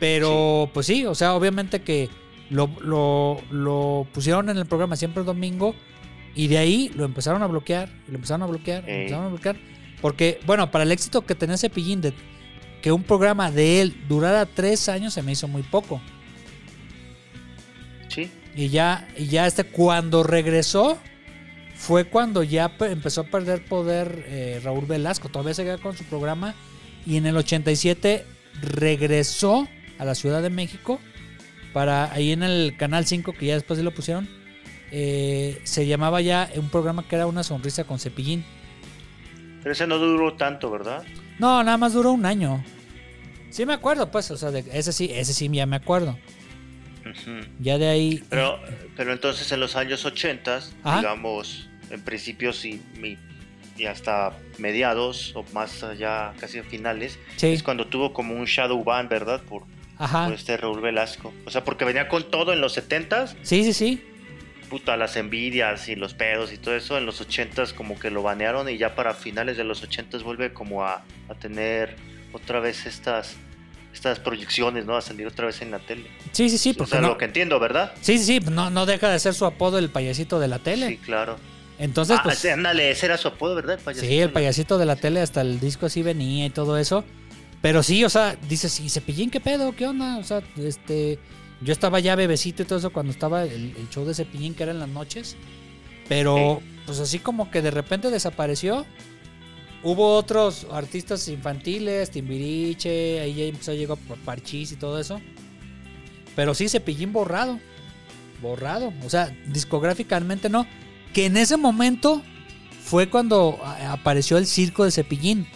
[0.00, 2.08] Pero, pues sí, o sea, obviamente que
[2.50, 5.74] lo, lo, lo pusieron en el programa siempre el domingo
[6.34, 9.00] y de ahí lo empezaron a bloquear, y lo empezaron a bloquear, lo Ey.
[9.02, 9.56] empezaron a bloquear.
[10.00, 12.12] Porque, bueno, para el éxito que tenía Cepillín, de,
[12.82, 16.00] que un programa de él durara tres años se me hizo muy poco.
[18.08, 18.30] Sí.
[18.54, 20.98] Y ya, y ya este, cuando regresó,
[21.74, 25.28] fue cuando ya pe- empezó a perder poder eh, Raúl Velasco.
[25.28, 26.54] Todavía seguía con su programa.
[27.06, 28.24] Y en el 87
[28.62, 31.00] regresó a la Ciudad de México
[31.72, 34.28] para ahí en el Canal 5, que ya después se lo pusieron.
[34.96, 38.44] eh, se llamaba ya un programa que era Una Sonrisa con Cepillín.
[39.62, 41.02] Pero ese no duró tanto, ¿verdad?
[41.40, 42.62] No, nada más duró un año.
[43.50, 46.16] Sí me acuerdo, pues, o sea, de- ese sí, ese sí ya me acuerdo.
[47.60, 48.22] Ya de ahí.
[48.30, 48.58] Pero,
[48.96, 50.98] pero entonces en los años 80, Ajá.
[50.98, 53.18] digamos, en principios y, y-
[53.76, 58.82] y hasta mediados o más allá, casi finales, Sí, es cuando tuvo como un shadow
[58.84, 59.42] ban, ¿verdad?
[59.42, 59.64] Por,
[59.98, 60.24] ajá.
[60.26, 61.32] por este Raúl Velasco.
[61.46, 64.04] O sea, porque venía con todo en los 70s, Sí, sí, sí.
[64.68, 66.96] puta, las envidias y los pedos y todo eso.
[66.98, 70.52] En los 80s como que lo banearon y ya para finales de los 80s vuelve
[70.52, 71.96] como a, a tener
[72.32, 73.36] otra vez estas
[73.92, 74.96] estas proyecciones, ¿no?
[74.96, 76.10] A salir otra vez en la tele.
[76.32, 77.92] Sí, sí, sí, o porque sea, no, lo que entiendo, ¿verdad?
[78.00, 80.88] sí, sí, sí, no, no deja de ser su apodo el payasito de la tele.
[80.88, 81.36] Sí, claro.
[81.78, 83.78] Entonces, ah, pues, ándale, ese era su apodo, ¿verdad?
[83.84, 87.04] Payasito sí, el payasito de la tele, hasta el disco así venía y todo eso.
[87.64, 89.74] Pero sí, o sea, dices, ¿y Cepillín qué pedo?
[89.74, 90.18] ¿Qué onda?
[90.18, 91.18] O sea, este,
[91.62, 94.64] yo estaba ya bebecito y todo eso cuando estaba el, el show de Cepillín, que
[94.64, 95.34] era en las noches.
[96.06, 98.84] Pero, pues así como que de repente desapareció.
[99.82, 103.96] Hubo otros artistas infantiles, Timbiriche, ahí ya empezó a llegar
[104.26, 105.22] Parchís y todo eso.
[106.36, 107.58] Pero sí, Cepillín borrado.
[108.42, 108.92] Borrado.
[109.06, 110.66] O sea, discográficamente no.
[111.14, 112.20] Que en ese momento
[112.84, 115.46] fue cuando apareció el circo de Cepillín.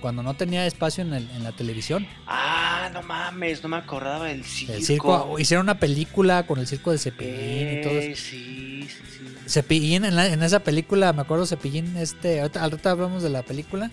[0.00, 2.06] Cuando no tenía espacio en, el- en la televisión.
[2.26, 4.72] Ah, no mames, no me acordaba del circo.
[4.74, 5.38] El circo.
[5.38, 8.22] Hicieron una película con el circo de Cepillín y todo Eh, eso.
[8.22, 9.24] sí, sí, sí.
[9.48, 13.30] Cepillín, en, la- en esa película, me acuerdo Cepillín, este, ahorita, al rato hablamos de
[13.30, 13.90] la película,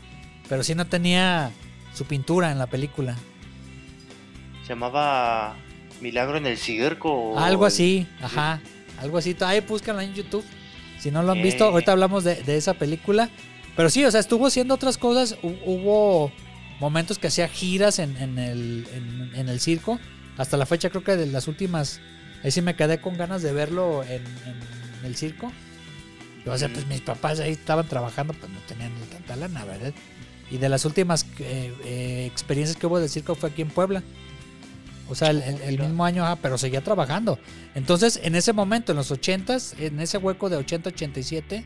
[0.48, 1.52] pero sí no tenía
[1.94, 3.16] su pintura en la película.
[4.64, 5.56] Se llamaba
[6.02, 7.38] Milagro en el Circo.
[7.40, 8.62] Algo así, ajá,
[9.00, 9.36] algo así.
[9.42, 10.44] Ahí búscanla en YouTube.
[11.00, 11.68] Si no lo han visto, Eh.
[11.70, 13.30] ahorita hablamos de, de esa película.
[13.76, 15.38] Pero sí, o sea, estuvo haciendo otras cosas.
[15.42, 16.32] Hu- Hubo
[16.80, 20.00] momentos que hacía giras en, en el, en, en el circo.
[20.38, 22.00] Hasta la fecha creo que de las últimas...
[22.44, 24.22] Ahí sí me quedé con ganas de verlo en,
[25.04, 25.52] el circo.
[26.48, 29.94] O sea, pues mis papás ahí estaban trabajando, pues no tenían ni tanta lana, ¿verdad?
[30.52, 34.04] Y de las últimas eh, eh, experiencias que hubo del circo fue aquí en Puebla.
[35.10, 35.86] O sea, el, el- el Mira.
[35.86, 37.40] mismo año, ajá, pero seguía trabajando.
[37.74, 41.66] Entonces, en ese momento, en los 80s, en ese hueco de 80-87,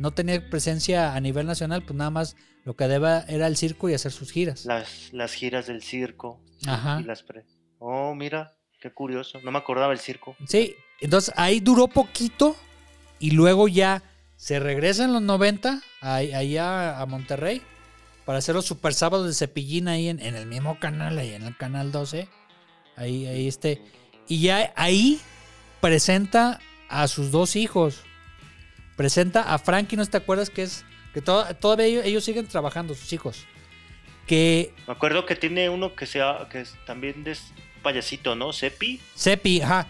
[0.00, 3.88] no tenía presencia a nivel nacional, pues nada más lo que deba era el circo
[3.88, 4.64] y hacer sus giras.
[4.64, 6.40] Las, las giras del circo.
[6.66, 7.00] Ajá.
[7.00, 7.44] Y las pre-
[7.78, 9.40] Oh, mira, qué curioso.
[9.42, 10.36] No me acordaba el circo.
[10.46, 12.54] Sí, entonces ahí duró poquito
[13.18, 14.02] y luego ya
[14.36, 17.62] se regresa en los 90 ahí- allá a Monterrey
[18.26, 21.42] para hacer los super sábados de cepillín ahí en, en el mismo canal, ahí en
[21.42, 22.28] el canal 12.
[22.96, 23.82] Ahí, ahí este.
[24.28, 25.20] Y ya ahí
[25.80, 28.02] presenta a sus dos hijos.
[29.00, 30.84] Presenta a Frankie, ¿no te acuerdas que es?
[31.14, 33.46] Que to- todavía ellos, ellos siguen trabajando, sus hijos.
[34.26, 37.40] Que Me acuerdo que tiene uno que sea que es también es
[37.82, 38.52] payasito, ¿no?
[38.52, 39.00] Sepi.
[39.16, 39.86] Cepi, ajá.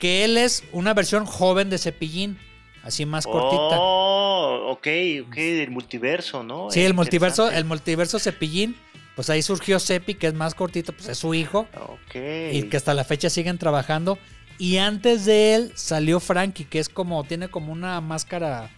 [0.00, 2.40] Que él es una versión joven de Cepillín,
[2.82, 3.76] así más cortita.
[3.78, 4.88] Oh, ok,
[5.28, 6.72] ok, del multiverso, ¿no?
[6.72, 8.74] sí, el multiverso, el multiverso Cepillín,
[9.14, 12.16] pues ahí surgió Cepi, que es más cortito, pues es su hijo, Ok.
[12.50, 14.18] y que hasta la fecha siguen trabajando.
[14.60, 18.70] Y antes de él salió Frankie, que es como, tiene como una máscara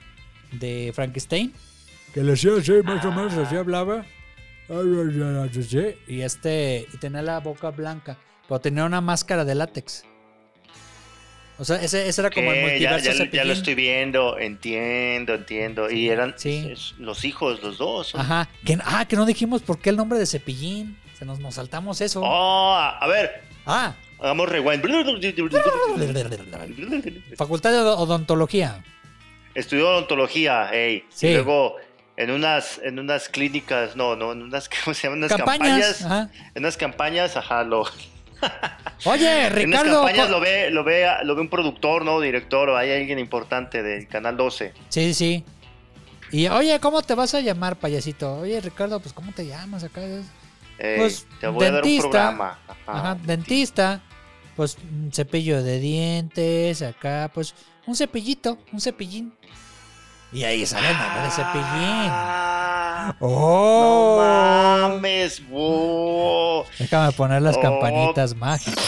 [0.53, 1.53] de Frankenstein.
[2.15, 4.07] Que le hacía así, más o menos, así hablaba.
[6.09, 8.17] Y este, y tenía la boca blanca,
[8.49, 10.05] pero tenía una máscara de látex.
[11.59, 13.47] O sea, ese, ese era como el Ok, ya, multiverso ya- ya Cepillín.
[13.49, 15.91] lo estoy viendo, entiendo, entiendo.
[15.91, 16.67] Y eran Sí.
[16.73, 18.15] es- los hijos, los dos.
[18.15, 18.49] Ajá.
[18.65, 20.99] Que, ah, que no dijimos por qué el nombre de Cepillín.
[21.19, 22.21] Se nos, nos saltamos eso.
[22.25, 24.83] Oh, a ver, Ah, hagamos rewind.
[27.37, 28.83] Facultad de Odontología.
[29.55, 31.05] Estudió odontología, ey.
[31.11, 31.29] Sí.
[31.29, 31.77] Y luego
[32.17, 35.19] en unas, en unas clínicas, no, no, en unas, ¿cómo se llaman?
[35.19, 35.99] Unas Campañas.
[35.99, 36.03] campañas.
[36.05, 36.31] Ajá.
[36.55, 37.85] En unas campañas, ajá, lo.
[39.05, 39.93] Oye, en unas Ricardo.
[40.05, 42.21] campañas lo ve, lo ve, lo ve un productor, ¿no?
[42.21, 44.73] Director, o hay alguien importante del canal 12.
[44.89, 45.45] Sí, sí.
[46.33, 48.39] Y oye, ¿cómo te vas a llamar, payasito?
[48.39, 50.01] Oye, Ricardo, pues ¿cómo te llamas acá?
[50.79, 52.09] Ey, Pues, te voy a dar un dentista.
[52.11, 52.59] programa.
[52.69, 52.99] Ajá.
[52.99, 54.03] Ajá, dentista.
[54.57, 57.55] Pues un cepillo de dientes, acá, pues
[57.87, 59.33] un cepillito, un cepillín.
[60.33, 62.09] Y ahí sale el nombre de cepillín.
[62.11, 64.19] Ah, ¡Oh!
[64.21, 66.65] No mames, wow.
[66.79, 67.61] Déjame poner las Oh.
[67.61, 68.79] campanitas mágicas.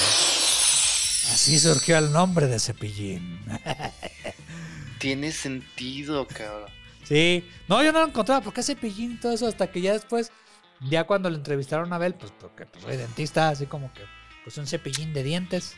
[1.33, 3.41] Así surgió el nombre de Cepillín.
[4.99, 6.71] Tiene sentido, cabrón.
[7.05, 7.45] Sí.
[7.69, 8.41] No, yo no lo encontraba.
[8.41, 9.47] ¿Por qué Cepillín y todo eso?
[9.47, 10.31] Hasta que ya después
[10.81, 14.03] Ya cuando le entrevistaron a Abel, pues porque pues, soy dentista, así como que
[14.45, 15.75] pues un cepillín de dientes.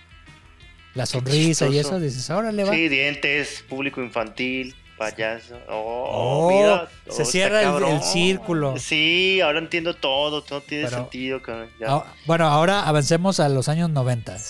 [0.94, 2.72] La sonrisa y eso, dices, órale va.
[2.72, 5.58] Sí, dientes, público infantil, payaso.
[5.68, 8.78] Oh, Oh, mira, se oh, cierra el- círculo.
[8.78, 11.42] Sí, ahora entiendo todo, todo tiene Pero- sentido.
[11.42, 12.02] cabrón, ya.
[12.24, 14.36] Bueno, ahora avancemos a los años 90.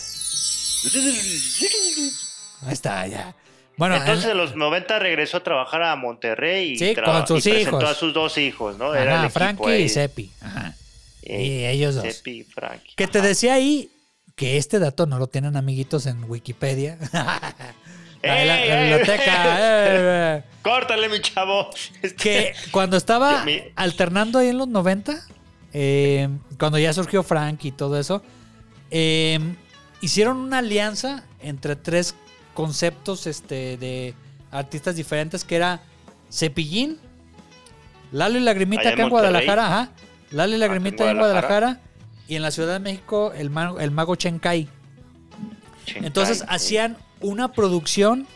[2.63, 3.35] Ahí está, ya.
[3.77, 7.51] Bueno, Entonces en- los 90 regresó a trabajar a Monterrey y, Sí, con sus y
[7.51, 7.91] presentó hijos.
[7.91, 8.95] a sus dos hijos, ¿no?
[8.95, 9.83] Era el ajá, Frankie ahí.
[9.83, 10.31] y Seppi.
[10.41, 10.75] Ajá.
[11.23, 12.05] Eh, y ellos dos.
[12.05, 12.95] Seppi y Frankie.
[12.97, 13.29] Que te Ajá.
[13.29, 13.91] decía ahí
[14.35, 16.99] que este dato no lo tienen amiguitos en Wikipedia.
[17.13, 18.81] la, de la- la ¡Ey, ey!
[18.91, 19.57] biblioteca.
[19.59, 20.43] eh, eh.
[20.63, 21.71] Córtale, mi chavo.
[22.03, 25.21] Este- que cuando estaba Mi- alternando ahí en los 90,
[25.73, 28.23] eh, cuando ya surgió Frank y todo eso,
[28.91, 29.39] eh,
[30.01, 32.15] hicieron una alianza entre tres
[32.57, 34.15] conceptos este, de
[34.51, 35.83] artistas diferentes que era
[36.33, 36.99] Cepillín,
[38.11, 39.11] Lalo y Lagrimita Allá acá en.
[39.11, 39.91] Guadalajara, ajá,
[40.31, 41.59] Lalo y en Lagrimita en Guadalajara.
[41.59, 41.81] Guadalajara
[42.27, 44.69] y en la Ciudad de México el mago, el mago Chenkai.
[45.85, 46.45] Chenkai, Entonces sí.
[46.49, 48.27] hacían una producción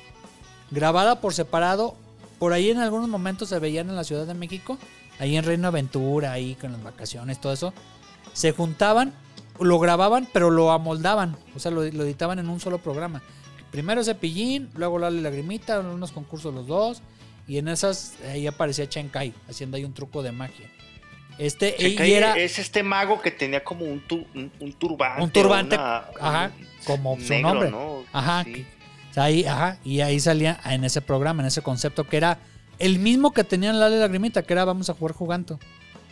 [0.70, 1.96] grabada por separado.
[2.38, 4.78] Por ahí en algunos momentos se veían en la Ciudad de México,
[5.18, 7.72] ahí en Reino Aventura, ahí con las vacaciones, todo eso.
[8.34, 9.14] Se juntaban,
[9.58, 13.22] lo grababan, pero lo amoldaban, o sea, lo, lo editaban en un solo programa.
[13.70, 17.02] Primero Cepillín, luego Lalo y Lagrimita, en unos concursos los dos,
[17.46, 20.68] y en esas ahí aparecía Chenkai, haciendo ahí un truco de magia.
[21.38, 25.22] Este, Chenkai era es este mago que tenía como un, tu- un, un turbante.
[25.22, 27.70] Un turbante, una- ajá, un como su nombre.
[27.70, 28.04] ¿no?
[28.12, 28.52] Ajá, Sí.
[28.52, 28.60] que-
[29.10, 32.38] o sea, ahí, ajá, y ahí salía en ese programa, en ese concepto que era
[32.78, 35.58] el mismo que tenían la Lagrimita, que era Vamos a jugar jugando.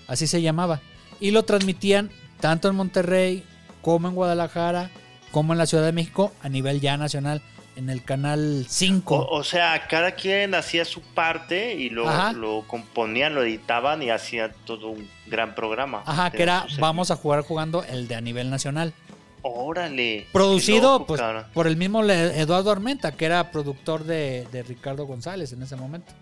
[0.06, 0.80] Así se llamaba.
[1.20, 3.44] Y lo transmitían tanto en Monterrey
[3.82, 4.90] como en Guadalajara,
[5.30, 7.42] como en la Ciudad de México, a nivel ya nacional,
[7.76, 9.14] en el canal 5.
[9.14, 14.10] O, o sea, cada quien hacía su parte y lo, lo componían, lo editaban y
[14.10, 16.02] hacían todo un gran programa.
[16.04, 18.92] Ajá, que era Vamos a jugar jugando, el de a nivel nacional.
[19.42, 20.26] Órale.
[20.32, 21.22] Producido loco, pues,
[21.54, 26.12] por el mismo Eduardo Armenta, que era productor de, de Ricardo González en ese momento.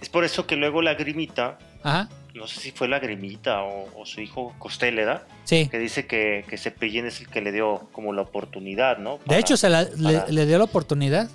[0.00, 3.88] Es por eso que luego la grimita, Ajá, no sé si fue la grimita o,
[4.00, 5.68] o su hijo Costéleda, sí.
[5.68, 9.18] que dice que, que Cepillín es el que le dio como la oportunidad, ¿no?
[9.26, 11.30] De hecho, se la- le, para- le dio la oportunidad.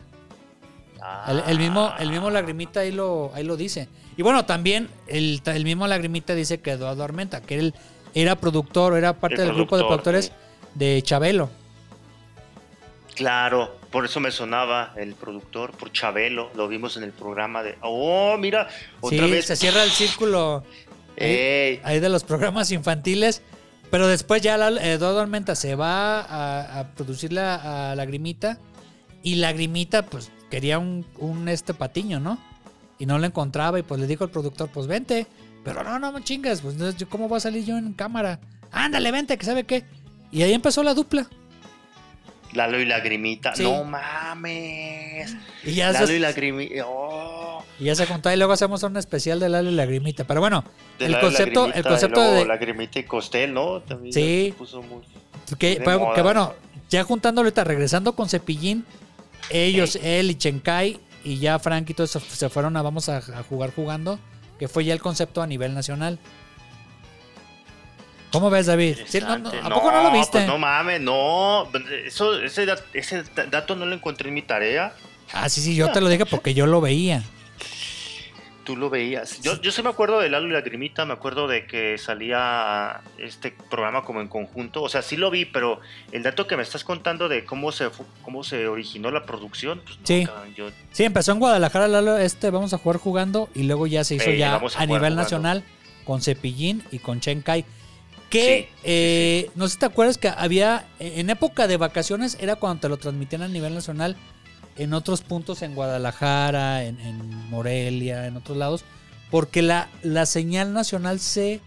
[1.27, 1.97] El, el mismo, Ah.
[1.99, 3.87] el mismo Lagrimita ahí lo, ahí lo dice.
[4.17, 7.73] Y bueno, también el, el mismo Lagrimita dice que Eduardo Armenta, que él
[8.15, 10.31] era productor, era parte El del grupo de productor, productores sí.
[10.73, 11.49] de Chabelo.
[13.15, 17.75] Claro, por eso me sonaba el productor, por Chabelo, lo vimos en el programa de...
[17.81, 18.67] Oh, mira,
[19.01, 19.45] otra sí, vez...
[19.45, 20.63] se cierra el círculo
[21.17, 23.41] Ey, ahí de los programas infantiles.
[23.89, 28.59] Pero después ya la- Eduardo Armenta se va a, a producir la, a Lagrimita.
[29.23, 32.37] Y Lagrimita, pues, quería un, un este patiño, ¿no?
[32.99, 33.79] Y no lo encontraba.
[33.79, 35.25] Y pues le dijo al productor, pues vente.
[35.63, 36.75] Pero no, no me chingas, pues
[37.09, 38.39] ¿cómo voy a salir yo en cámara?
[38.71, 39.83] Ándale, vente, que sabe qué.
[40.31, 41.27] Y ahí empezó la dupla.
[42.53, 43.63] Lalo y Lagrimita, Sí.
[43.63, 45.35] no mames.
[45.65, 47.56] Y ya, Lalo y Lagrimita, oh.
[47.79, 48.31] Y ya se juntó.
[48.31, 50.23] Y luego hacemos un especial de Lalo y Lagrimita.
[50.25, 50.63] Pero bueno,
[50.99, 53.81] De el concepto, el concepto de, Lagrimita y Costel, ¿no?
[53.81, 54.47] También Sí.
[54.51, 55.03] se puso muy-
[55.57, 56.53] Que, pero- bueno,
[56.89, 58.85] ya juntando ahorita, regresando con Cepillín,
[59.49, 63.17] ellos, él y Chenkai y ya Frank y todo eso se fueron a vamos a,
[63.17, 64.19] a jugar jugando,
[64.59, 66.19] que fue ya el concepto a nivel nacional.
[68.31, 68.97] ¿Cómo ves, David?
[69.07, 69.71] Sí, no, no, Interesante.
[69.73, 70.31] ¿A poco no lo viste?
[70.39, 71.67] pues no mames, no.
[72.05, 74.93] Eso, ese, ese dato no lo encontré en mi tarea.
[75.31, 77.23] Ah, sí, sí, yo te lo dije porque yo lo veía.
[78.67, 79.39] Tú lo veías.
[79.41, 83.51] Yo, yo sí me acuerdo de Lalo y Lagrimita, me acuerdo de que salía este
[83.69, 84.83] programa como en conjunto.
[84.83, 85.79] O sea, sí lo vi, pero
[86.11, 87.87] el dato que me estás contando de cómo se
[88.23, 90.27] cómo se originó la producción, pues Sí.
[90.53, 94.15] yo- Sí, empezó en Guadalajara, Lalo, este, vamos a jugar jugando, y luego ya se
[94.15, 95.15] hizo Eh, ya a nivel jugando.
[95.21, 95.63] nacional
[96.03, 97.63] con Cepillín y con Chenkai.
[98.29, 102.37] Que, Sí, sí, eh, no sé si te acuerdas que había, en época de vacaciones,
[102.41, 104.17] era cuando te lo transmitían a nivel nacional,
[104.77, 108.85] en otros puntos en Guadalajara, en, en Morelia, en otros lados,
[109.31, 111.61] porque la, la señal nacional se,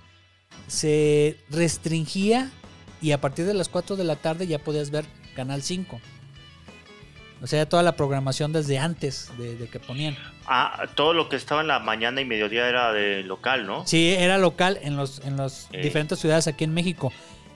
[0.66, 2.50] se restringía
[3.02, 6.00] y a partir de las 4 de la tarde ya podías ver Canal 5.
[7.42, 10.14] O sea, toda la programación desde antes de, de que ponían.
[10.46, 13.86] Ah, todo lo que estaba en la mañana y mediodía era de local, ¿no?
[13.86, 15.80] Sí, era local en los en las Eh.
[15.80, 17.12] diferentes ciudades aquí en México.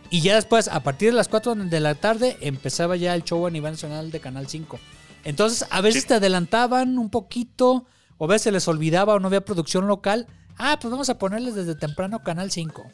[0.09, 3.47] Y ya después, a partir de las 4 de la tarde, empezaba ya el show
[3.47, 4.79] a nivel nacional de Canal 5.
[5.25, 6.09] Entonces, a veces Sí.
[6.09, 7.87] te adelantaban un poquito,
[8.19, 10.27] o a veces se les olvidaba o no había producción local.
[10.59, 12.85] Ah, pues vamos a ponerles desde temprano Canal 5.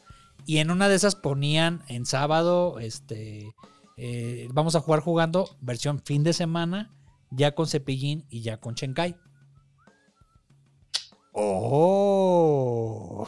[0.45, 3.53] Y en una de esas ponían en sábado, este,
[3.97, 6.89] eh, vamos a jugar jugando, versión fin de semana,
[7.29, 9.15] ya con Cepillín y ya con Chenkai.
[11.33, 13.27] Oh.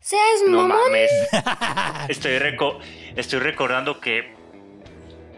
[0.00, 1.10] Seas No mames.
[2.08, 2.78] Estoy, reco-
[3.16, 4.34] estoy recordando que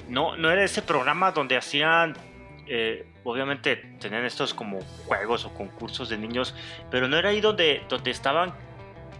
[0.09, 2.17] no, no era ese programa donde hacían,
[2.68, 6.55] eh, obviamente tenían estos como juegos o concursos de niños,
[6.90, 8.52] pero no era ahí donde, donde estaban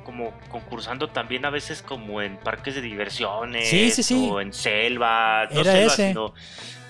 [0.04, 4.28] como concursando también a veces como en parques de diversiones Sí, sí, sí.
[4.30, 6.09] o en selva, no Era ese.
[6.09, 6.32] sino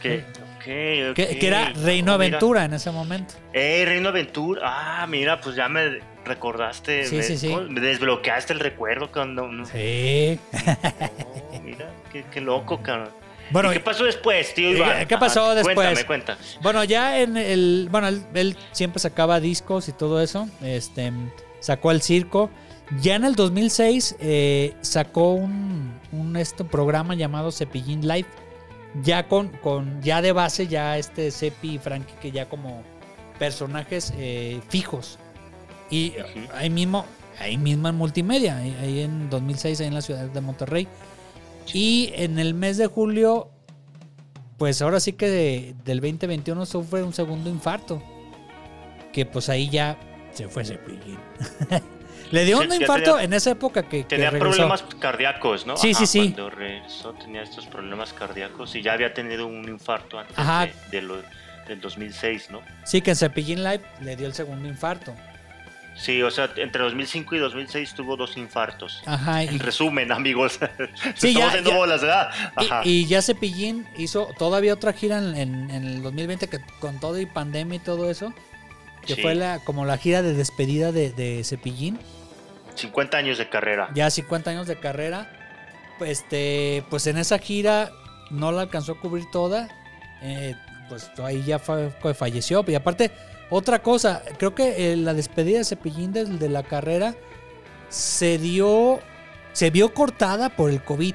[0.02, 0.22] que,
[0.64, 2.36] que era Reino Oh, mira.
[2.36, 3.34] Aventura en ese momento.
[3.52, 4.60] Eh, Reino Aventura.
[4.64, 7.04] Ah, mira, pues ya me recordaste.
[7.70, 9.48] Me, desbloqueaste el recuerdo cuando.
[9.48, 10.38] No, Sí.
[11.64, 13.10] Mira, qué, qué loco, cabrón.
[13.50, 15.06] Bueno, ¿Y qué pasó después, tío ¿qué- Iván?
[15.06, 15.74] qué pasó después?
[15.74, 16.38] Cuéntame, cuenta.
[16.62, 17.88] Bueno, ya en el.
[17.90, 20.48] Bueno, él, él siempre sacaba discos y todo eso.
[20.62, 21.12] Este.
[21.60, 22.50] Sacó el circo.
[23.00, 28.28] Ya en el 2006 eh, sacó un, un este programa llamado Cepillín Live.
[29.02, 30.00] Ya con, con.
[30.02, 32.82] Ya de base, ya este Cepi y Frankie, que ya como
[33.38, 35.18] personajes eh, fijos.
[35.90, 36.14] Y
[36.54, 37.04] ahí mismo.
[37.38, 38.56] Ahí mismo en multimedia.
[38.56, 40.88] Ahí, ahí en 2006, ahí en la ciudad de Monterrey.
[41.74, 43.50] Y en el mes de julio
[44.58, 48.02] pues ahora sí que de- del 2021 sufre un segundo infarto.
[49.12, 49.98] Que pues ahí ya
[50.32, 51.18] se fue Cepillín.
[52.32, 55.76] Le dio Sí, un infarto tenía- en esa época que, Tenía problemas cardíacos, ¿no?
[55.76, 56.32] Sí, sí, sí.
[56.32, 60.66] Cuando regresó tenía estos problemas cardíacos y ya había tenido un infarto antes Ajá.
[60.66, 61.22] de, de lo-
[61.68, 62.60] del 2006, ¿no?
[62.84, 65.14] Sí, que en Cepillín Live le dio el segundo infarto.
[65.96, 69.02] Sí, o sea, entre 2005 y 2006 tuvo dos infartos.
[69.06, 69.44] Ajá.
[69.44, 70.58] Y, En resumen, amigos.
[71.16, 72.30] Sí, Estamos ya- bolas, ¿verdad?
[72.54, 72.82] Ajá.
[72.84, 77.00] y- y ya Cepillín hizo todavía otra gira en, en- en el 2020 que con
[77.00, 78.32] todo y pandemia y todo eso.
[79.06, 79.22] Que Sí.
[79.22, 81.98] fue la, como la gira de despedida de, de Cepillín.
[82.74, 83.88] 50 años de carrera.
[83.94, 85.32] ya 50 años de carrera.
[85.98, 87.90] Pues, este, pues en esa gira
[88.30, 89.68] no la alcanzó a cubrir toda.
[90.22, 90.54] eh,
[90.88, 92.64] pues ahí ya falleció.
[92.68, 93.10] Y aparte,
[93.50, 97.14] otra cosa, creo que eh, la despedida de Cepillín de, de la carrera
[97.88, 99.00] se dio,
[99.52, 101.14] se vio cortada por el COVID.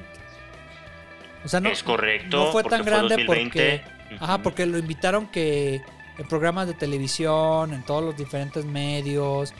[1.44, 2.44] O sea, no, es correcto.
[2.44, 3.34] no fue tan grande 2020.
[3.34, 5.82] porque, ajá, porque lo invitaron que
[6.18, 9.52] en programas de televisión, en todos los diferentes medios,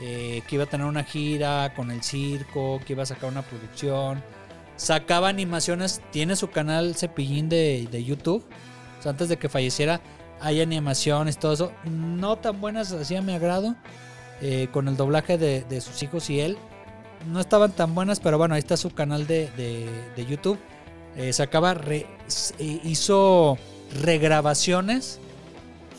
[0.00, 3.42] eh, que iba a tener una gira con el circo, que iba a sacar una
[3.42, 4.22] producción.
[4.76, 8.44] Sacaba animaciones, tiene su canal Cepillín de, de YouTube.
[8.98, 10.00] O sea, antes de que falleciera,
[10.40, 11.72] hay animaciones, todo eso.
[11.84, 13.76] No tan buenas, así a mi agrado.
[14.42, 16.56] eh, con el doblaje de, de sus hijos y él.
[17.30, 20.58] No estaban tan buenas, pero bueno, ahí está su canal de, de- de YouTube.
[21.14, 22.06] Eh, sacaba, re-
[22.58, 23.58] eh, hizo
[24.02, 25.18] regrabaciones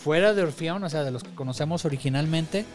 [0.04, 2.66] fuera de Orfeón, o sea, de los que conocemos originalmente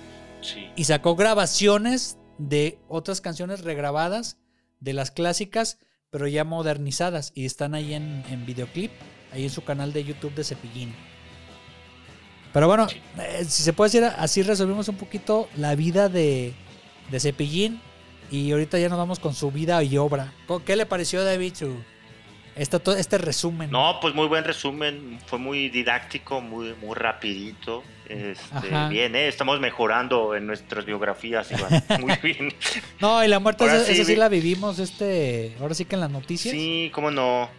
[0.42, 0.68] Sí.
[0.76, 4.37] y sacó grabaciones de otras canciones regrabadas
[4.81, 5.79] de las clásicas,
[6.11, 8.92] pero ya modernizadas y están ahí en, en videoclip,
[9.33, 10.94] ahí en su canal de YouTube de Cepillín.
[12.57, 12.87] Pero bueno,
[13.19, 16.55] eh, si se puede decir así, resolvimos un poquito la vida de,
[17.11, 17.83] de Cepillín
[18.31, 20.33] y ahorita ya nos vamos con su vida y obra.
[20.64, 21.77] ¿Qué le pareció, David, su,
[22.55, 23.71] esta- to- este resumen?
[23.71, 25.19] No, pues muy buen resumen.
[25.27, 27.83] Fue muy didáctico, muy, muy rapidito.
[28.09, 29.29] Este, bien, ¿eh?
[29.29, 31.85] estamos mejorando en nuestras biografías, Iván.
[32.01, 32.55] Muy bien.
[33.01, 36.01] No, y la muerte, esa, sí esa sí la vivimos, este, ahora sí que en
[36.01, 36.55] las noticias.
[36.55, 37.51] Sí, cómo no.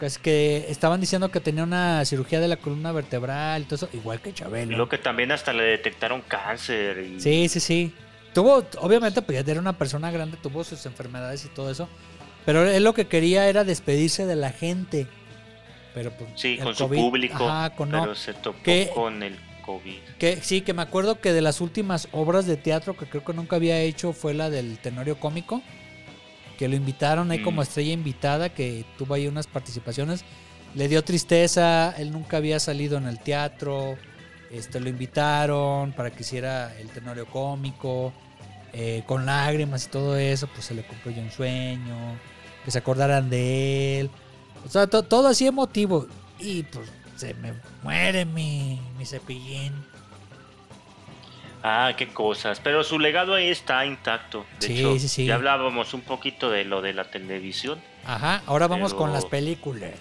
[0.00, 3.88] Es que estaban diciendo que tenía una cirugía de la columna vertebral y todo eso,
[3.92, 4.76] igual que Y Chabelo.
[4.76, 6.98] lo que también hasta le detectaron cáncer.
[6.98, 7.20] Y...
[7.20, 7.94] Sí, sí, sí.
[8.32, 11.88] Tuvo, obviamente, pues ya era una persona grande, tuvo sus enfermedades y todo eso.
[12.44, 15.06] Pero él lo que quería era despedirse de la gente.
[15.94, 16.30] Pero pues.
[16.34, 17.48] Sí, con su público.
[17.48, 18.14] Ajá, con pero no.
[18.14, 18.60] se topó
[18.94, 19.98] con el COVID.
[20.18, 23.32] Que, sí, que me acuerdo que de las últimas obras de teatro que creo que
[23.32, 25.62] nunca había hecho fue la del Tenorio Cómico.
[26.58, 27.64] Que lo invitaron ahí como Mm.
[27.64, 30.24] estrella invitada, que tuvo ahí unas participaciones.
[30.74, 33.96] Le dio tristeza, él nunca había salido en el teatro.
[34.50, 38.12] Este, lo invitaron para que hiciera el Tenorio Cómico.
[38.76, 41.94] eh, con lágrimas y todo eso, pues se le cumplió un sueño.
[42.64, 44.10] Que se acordaran de él.
[44.66, 46.08] O sea, to- todo así emotivo.
[46.40, 47.52] Y pues se me
[47.84, 49.72] muere mi, mi cepillín.
[51.66, 52.60] Ah, qué cosas.
[52.60, 54.44] Pero su legado ahí está intacto.
[54.60, 55.24] De Sí, hecho, sí, sí.
[55.26, 57.80] ya hablábamos un poquito de lo de la televisión.
[58.04, 59.92] Ajá, ahora vamos con las películas.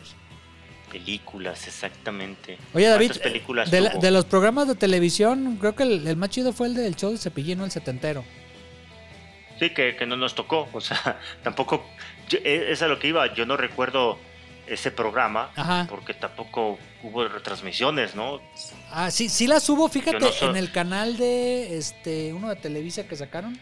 [0.91, 2.57] Películas, exactamente.
[2.73, 4.01] Oye, David, ¿Cuántas películas de, la- tuvo?
[4.01, 7.11] de los programas de televisión, creo que el, el más chido fue el del show
[7.11, 7.65] de Cepillín, ¿no?
[7.65, 8.23] el setentero.
[9.57, 10.67] Sí, que, que no nos tocó.
[10.73, 11.83] O sea, tampoco.
[12.29, 13.33] yo- e- es a lo que iba.
[13.33, 14.19] Yo no recuerdo
[14.67, 15.51] ese programa.
[15.55, 15.85] Ajá.
[15.89, 18.39] Porque tampoco hubo retransmisiones, ¿no?
[18.91, 23.03] Ah, sí, sí las hubo, fíjate, no en el canal de este uno de Televisa
[23.07, 23.59] que sacaron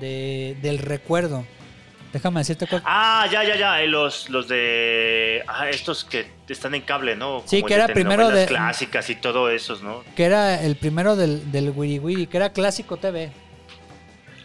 [0.00, 1.44] de del recuerdo.
[2.12, 2.82] Déjame decirte cuál.
[2.86, 3.82] Ah, ya, ya, ya.
[3.82, 5.44] eh, Los, los de.
[5.46, 7.42] Ah, estos que están en cable, ¿no?
[7.44, 10.02] Sí, Como que el de era primero de- clásicas y todo esos, ¿no?
[10.16, 13.30] Que era el primero del, del Wiri Wiri, que era Clásico TV.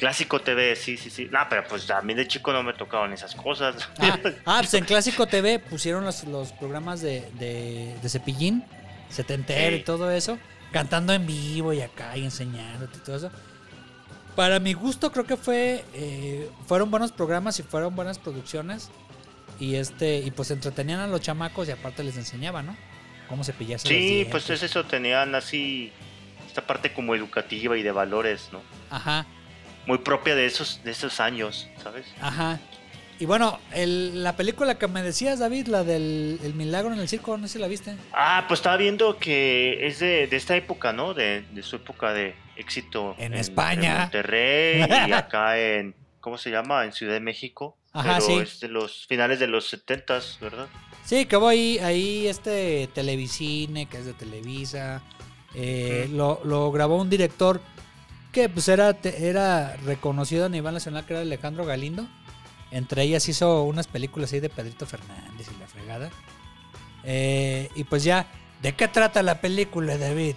[0.04, 1.30] Clásico TV, sí, sí, sí.
[1.32, 3.88] No, pero pues a mí de chico no me tocaban esas cosas.
[4.00, 8.66] Ah, ah, pues en Clásico TV pusieron los, los programas de, de, de Cepillín,
[9.08, 10.38] Setentero y todo eso,
[10.74, 13.32] cantando en vivo y acá y enseñándote y todo eso.
[14.36, 18.92] Para mi gusto creo que fue eh, fueron buenos programas y fueron buenas producciones
[19.58, 22.76] y este y pues entretenían a los chamacos y aparte les enseñaban, ¿no?
[23.30, 25.94] Cómo cepillarse Sí, pues es eso, tenían así
[26.46, 28.62] esta parte como educativa y de valores, ¿no?
[28.90, 29.26] Ajá.
[29.86, 32.06] Muy propia de esos, de esos años, ¿sabes?
[32.22, 32.60] Ajá.
[33.20, 37.08] Y bueno, el- la película que me decías, David, la del el milagro en el
[37.08, 37.96] circo, no sé si la viste.
[38.12, 41.14] Ah, pues estaba viendo que es de, de esta época, ¿no?
[41.14, 43.16] De, de su época de éxito.
[43.20, 44.00] En España.
[44.02, 46.84] Monterrey y acá en, ¿cómo se llama?
[46.86, 47.78] En Ciudad de México.
[47.94, 48.34] Ajá, Pero sí.
[48.40, 50.68] es de los finales de los 70 ¿verdad?
[51.06, 55.02] Sí, que voy ahí, ahí este Televisine, que es de Televisa.
[55.54, 57.62] eh, lo, lo grabó un director
[58.34, 62.06] que pues era, era reconocido a nivel nacional, que era Alejandro Galindo.
[62.72, 66.10] Entre ellas hizo unas películas ahí de Pedrito Fernández y la fregada.
[67.04, 68.28] Eh, y pues ya,
[68.62, 70.36] ¿de qué trata la película, David?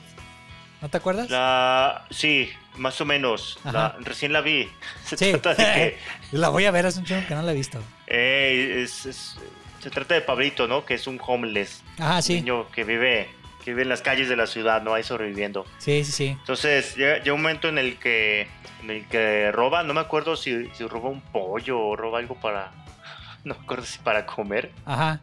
[0.82, 1.30] ¿No te acuerdas?
[1.30, 3.58] La, sí, más o menos.
[3.64, 4.68] La- recién la vi.
[5.04, 5.30] Se Sí.
[5.32, 5.98] trata de que
[6.36, 7.80] la voy a ver, hace un chingo que no la he visto.
[8.06, 9.36] eh, es- es-
[9.80, 10.84] se trata de Pablito, ¿no?
[10.84, 11.82] Que es un homeless.
[11.98, 12.34] Ajá, Un sí.
[12.34, 13.30] niño que vive,
[13.66, 14.94] que vive en las calles de la ciudad, ¿no?
[14.94, 15.66] Ahí sobreviviendo.
[15.78, 16.26] Sí, sí, sí.
[16.28, 18.46] Entonces, llega, llega un momento en el que
[18.80, 22.36] en el que roba, no me acuerdo si, si roba un pollo o roba algo
[22.36, 22.70] para.
[23.44, 24.70] No me acuerdo si para comer.
[24.84, 25.20] Ajá.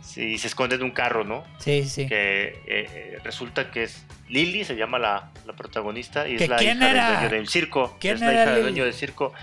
[0.00, 1.44] Sí, se esconde en un carro, ¿no?
[1.58, 2.06] Sí, sí.
[2.06, 6.50] Que eh, eh, resulta que es Lily, se llama la, la protagonista, y ¿Que es
[6.50, 7.10] la hija era?
[7.10, 7.96] del dueño del circo.
[8.00, 9.34] ¿Quién es la era hija del dueño del circo.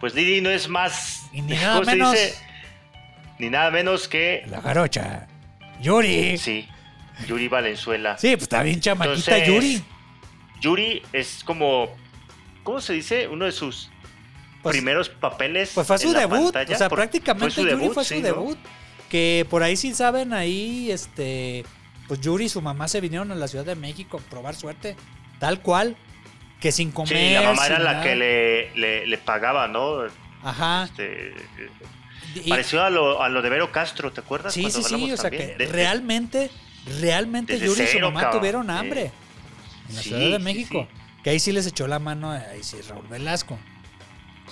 [0.00, 1.28] Pues Lily no es más.
[1.32, 2.12] Y ni ¿cómo nada menos.
[2.12, 2.34] dice?
[3.38, 4.42] Ni nada menos que.
[4.48, 5.28] La jarocha.
[5.80, 6.36] Yuri.
[6.38, 6.68] Sí,
[7.26, 8.18] Yuri Valenzuela.
[8.18, 9.84] Sí, pues está bien chamaquita Entonces, Yuri.
[10.60, 11.88] Yuri es como.
[12.62, 13.28] ¿Cómo se dice?
[13.28, 13.90] Uno de sus
[14.62, 15.70] Pues, primeros papeles.
[15.74, 16.52] pues fue su debut.
[16.52, 18.26] pantalla, o sea, por- prácticamente fue su Yuri debut, fue su sí, ¿no?
[18.26, 18.58] debut.
[19.08, 21.64] Que por ahí sí saben, ahí, este.
[22.08, 24.96] Pues Yuri y su mamá se vinieron a la Ciudad de México a probar suerte.
[25.38, 25.96] Tal cual.
[26.60, 27.08] Que sin comer.
[27.16, 28.02] Sí, la mamá era la nada.
[28.04, 29.98] que le, le, le pagaba, ¿no?
[30.42, 30.84] Ajá.
[30.84, 31.34] Este,
[32.34, 34.54] Y- pareció a lo, a lo de Vero Castro, ¿te acuerdas?
[34.54, 34.94] sí, Cuando sí, sí.
[34.94, 36.50] hablamos O sea, también que de- realmente,
[37.00, 38.40] realmente Yuri y su mamá cabrón.
[38.40, 38.72] tuvieron Sí.
[38.72, 39.10] hambre.
[39.88, 40.88] En la Sí, Ciudad de México.
[40.90, 41.00] sí.
[41.22, 43.58] Que ahí sí les echó la mano a ahí sí, Raúl Velasco.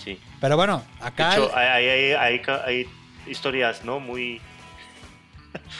[0.03, 0.19] Sí.
[0.41, 1.33] Pero bueno, De acá.
[1.35, 2.89] hecho, hay, hay, hay- hay-
[3.27, 4.01] historias, ¿no?
[4.01, 4.41] Muy.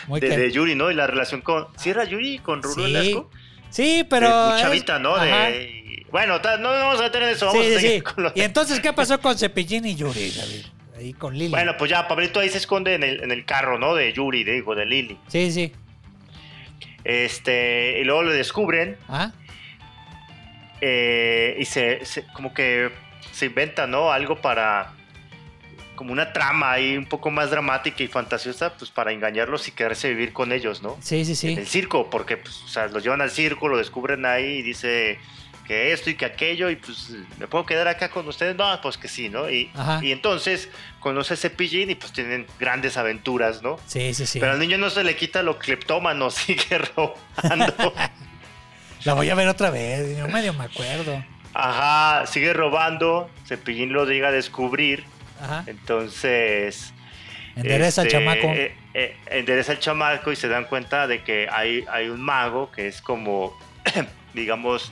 [0.07, 0.91] muy De, de Yuri, ¿no?
[0.91, 1.67] Y la relación con.
[1.77, 3.31] ¿Sí era Yuri con Sí, Velasco?
[3.71, 4.53] Sí, pero.
[4.55, 5.15] De- chavita, ¿no?
[5.17, 5.49] Ajá.
[5.51, 7.51] De, bueno, no vamos a tener eso.
[7.51, 8.23] Sí, Vamos a sí, seguir sí.
[8.37, 10.65] Y entonces, ¿qué pasó con Cepillín y Yuri, David?
[10.97, 11.51] Ahí con Lili.
[11.51, 13.97] Bueno, pues ya, Pablito ahí se esconde en el, en el carro, ¿no?
[13.97, 15.19] De Yuri, digo, de Lili.
[15.27, 15.73] Sí, sí.
[17.05, 19.31] Este, y luego lo descubren Ah,
[20.81, 22.91] eh, y se, se- como que
[23.33, 24.11] se inventa, ¿no?
[24.13, 24.93] Algo para,
[25.97, 30.09] como una trama ahí un poco más dramática y fantasiosa, pues para engañarlos y quedarse
[30.09, 30.97] a vivir con ellos, ¿no?
[31.01, 31.61] sí, sí, En sí.
[31.61, 35.19] el circo, porque, pues, o sea, los llevan al circo, lo descubren ahí y dice
[35.67, 38.55] que esto y que aquello y pues, ¿me puedo quedar acá con ustedes?
[38.57, 39.51] No, pues que sí, ¿no?
[39.51, 39.71] Y,
[40.03, 40.69] y entonces
[41.01, 43.79] conoce a Cepillín y pues tienen grandes aventuras, ¿no?
[43.87, 44.41] Sí, sí, sí.
[44.41, 47.95] Pero al niño no se le quita lo cleptómano, sigue robando.
[49.05, 50.17] La voy a ver otra vez.
[50.17, 51.23] Yo medio me acuerdo.
[51.53, 53.31] Ajá, sigue robando.
[53.47, 55.05] Cepillín lo llega a descubrir.
[55.43, 55.65] Ajá.
[55.67, 56.93] Entonces.
[57.55, 58.47] Endereza al este, chamaco.
[58.49, 62.73] eh, eh, endereza al chamaco y se dan cuenta de que hay, hay un mago
[62.73, 63.57] que es como,
[64.35, 64.91] digamos,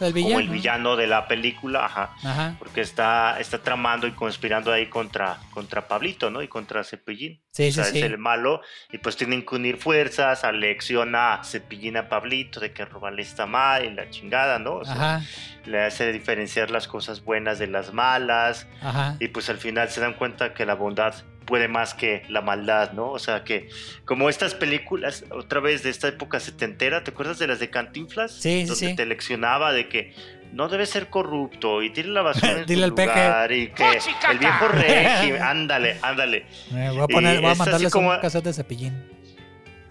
[0.00, 0.34] El villano.
[0.34, 1.84] como el villano de la película.
[1.86, 2.14] Ajá.
[2.24, 2.56] Ajá.
[2.58, 6.42] Porque está, está tramando y conspirando ahí contra, contra Pablito, ¿no?
[6.42, 7.40] Y contra Cepillín.
[7.52, 7.98] Sí, o sea, sí, sí.
[7.98, 8.60] es el malo.
[8.92, 10.44] Y pues tienen que unir fuerzas.
[10.44, 14.74] Alecciona a Cepillín a Pablito de que robarle está mal y la chingada, ¿no?
[14.76, 15.22] O sea, Ajá.
[15.66, 18.66] le hace diferenciar las cosas buenas de las malas.
[18.82, 19.16] Ajá.
[19.20, 21.14] Y pues al final se dan cuenta que la bondad
[21.46, 23.10] puede más que la maldad, ¿no?
[23.10, 23.68] O sea que,
[24.04, 28.32] como estas películas, otra vez de esta época setentera, ¿te acuerdas de las de Cantinflas?
[28.32, 28.96] Sí, sí, Donde sí.
[28.96, 30.12] te leccionaba de que
[30.52, 33.08] no debe ser corrupto y tire la basura en Dile su al peje.
[33.08, 33.84] lugar y que
[34.30, 36.46] el viejo régimen, ándale, ándale.
[36.74, 39.14] Eh, voy a, poner, voy a mandarles como- un cassette de Cepillín.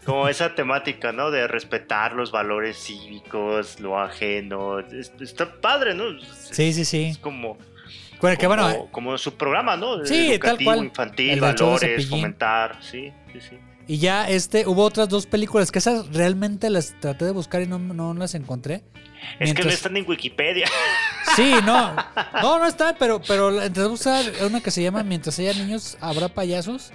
[0.06, 1.32] Como esa temática, ¿no?
[1.32, 4.80] De respetar los valores cívicos, lo ajeno.
[4.80, 6.04] Es- Está padre, ¿no?
[6.52, 7.06] Sí, sí, sí.
[7.06, 7.58] Es como,
[8.24, 10.06] Bueno, que bueno, como, como su programa, ¿no?
[10.06, 10.86] Sí, tal Educativo, cual.
[10.86, 13.58] infantil, valores, fomentar, sí, sí, sí.
[13.86, 17.68] Y ya este, hubo otras dos películas que esas realmente las traté de buscar y
[17.68, 18.76] no, no las encontré.
[18.76, 20.68] Es que no Mientras- están en Wikipedia.
[21.36, 21.96] Sí, no.
[22.42, 26.30] No, no está, pero, pero a buscar una que se llama Mientras haya niños, habrá
[26.30, 26.92] payasos.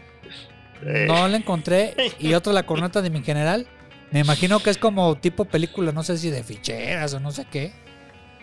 [0.82, 1.04] Eh.
[1.08, 1.94] No la encontré.
[2.18, 3.66] Y otra, La corneta de mi general.
[4.12, 7.46] Me imagino que es como tipo película, no sé si de ficheras o no sé
[7.50, 7.72] qué.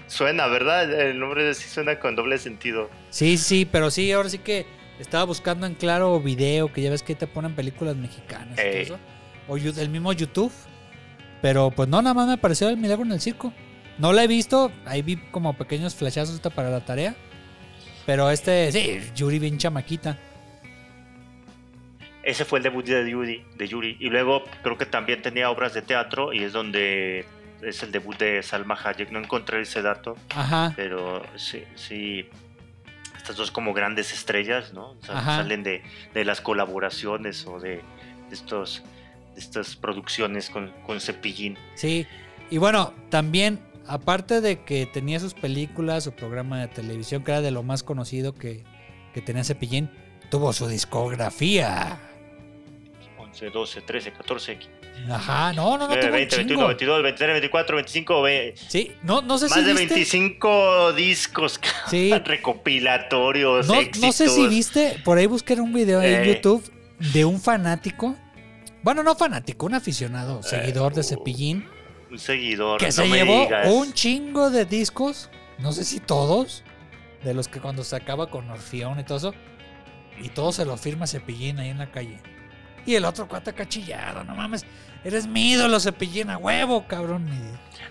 [0.07, 0.91] Suena, ¿verdad?
[0.91, 2.89] El nombre sí suena con doble sentido.
[3.09, 4.65] Sí, sí, pero sí, ahora sí que
[4.99, 8.97] estaba buscando en claro video, que ya ves que te ponen películas mexicanas y eso.
[9.47, 10.51] O el mismo YouTube.
[11.41, 13.53] Pero pues no, nada más me apareció el milagro en el circo.
[13.97, 17.15] No la he visto, ahí vi como pequeños flashazos para la tarea.
[18.05, 20.17] Pero este, sí, Yuri bien chamaquita.
[22.23, 23.97] Ese fue el debut de Yuri, de Yuri.
[23.99, 27.25] Y luego creo que también tenía obras de teatro y es donde
[27.65, 29.11] es el debut de Salma Hayek.
[29.11, 30.73] No encontré ese dato, Ajá.
[30.75, 32.29] pero sí, sí.
[33.17, 34.95] Estas dos como grandes estrellas, ¿no?
[35.01, 37.81] Salen de, de las colaboraciones o de,
[38.29, 38.83] de estos
[39.33, 41.57] de estas producciones con, con Cepillín.
[41.75, 42.07] Sí,
[42.49, 47.41] y bueno, también, aparte de que tenía sus películas, su programa de televisión, que era
[47.41, 48.63] de lo más conocido que,
[49.13, 49.89] que tenía Cepillín,
[50.29, 51.99] tuvo su discografía.
[53.35, 54.57] 11, 12, 13, 14,
[55.11, 56.67] Ajá, no, no, no, 19, tuvo un 20, 21, chingo.
[56.67, 59.93] 22, 23, 24, 25, ve- Sí, no, no sé más si de viste.
[59.95, 61.59] 25 discos
[61.89, 62.11] Sí.
[62.23, 63.67] recopilatorios.
[63.67, 64.01] No, éxitos.
[64.01, 66.33] no sé si viste, por ahí busqué un video en Eh.
[66.35, 66.63] YouTube
[67.13, 68.15] de un fanático.
[68.83, 71.67] Bueno, no fanático, un aficionado, seguidor de Cepillín,
[72.11, 72.79] Un seguidor.
[72.79, 73.67] que no se me llevó digas.
[73.71, 75.29] un chingo de discos,
[75.59, 76.63] no sé si todos,
[77.23, 79.33] de los que cuando se acaba con Orfeón y todo eso,
[80.21, 82.19] y todo se lo firma Cepillín ahí en la calle.
[82.85, 84.63] Y el otro cuate cachillado, no mames,
[85.03, 87.27] eres mi ídolo Cepillín a huevo, cabrón.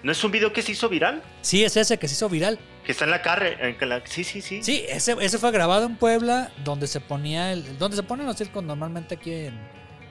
[0.03, 1.23] ¿No es un video que se hizo viral?
[1.43, 2.59] Sí, es ese que se hizo viral.
[2.85, 3.57] Que está en la carre.
[3.81, 4.63] en la- Sí, sí, sí.
[4.63, 8.37] Sí, ese, ese fue grabado en Puebla, donde se ponía el, donde se ponen los
[8.37, 9.59] circos normalmente aquí en,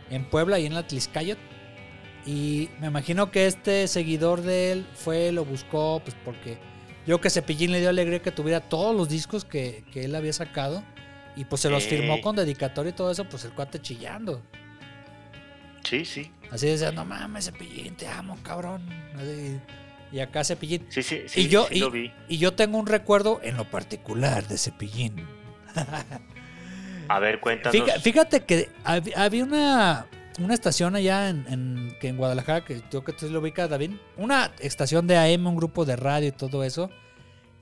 [0.09, 1.37] en Puebla y en la Tliscayot.
[2.25, 6.57] Y me imagino que este seguidor de él fue, lo buscó, pues porque
[7.05, 10.33] yo que Cepillín le dio alegría que tuviera todos los discos que, que él había
[10.33, 10.83] sacado.
[11.35, 11.89] Y pues se los Ey.
[11.89, 14.41] firmó con dedicatoria y todo eso, pues el cuate chillando.
[15.83, 16.31] Sí, sí.
[16.51, 18.87] Así decía, no mames, Cepillín, te amo, cabrón.
[19.15, 19.59] Así,
[20.11, 20.85] y acá Cepillín.
[20.89, 21.41] Sí, sí, sí.
[21.41, 22.11] y yo, sí y, lo vi.
[22.29, 25.25] y yo tengo un recuerdo en lo particular de Cepillín.
[27.07, 27.71] A ver, cuéntanos.
[27.71, 30.05] Fíjate, fíjate que hab- había una,
[30.39, 33.91] una estación allá en, en- que en Guadalajara, que creo que tú lo ubicas, David.
[34.17, 36.89] Una estación de AM, un grupo de radio y todo eso,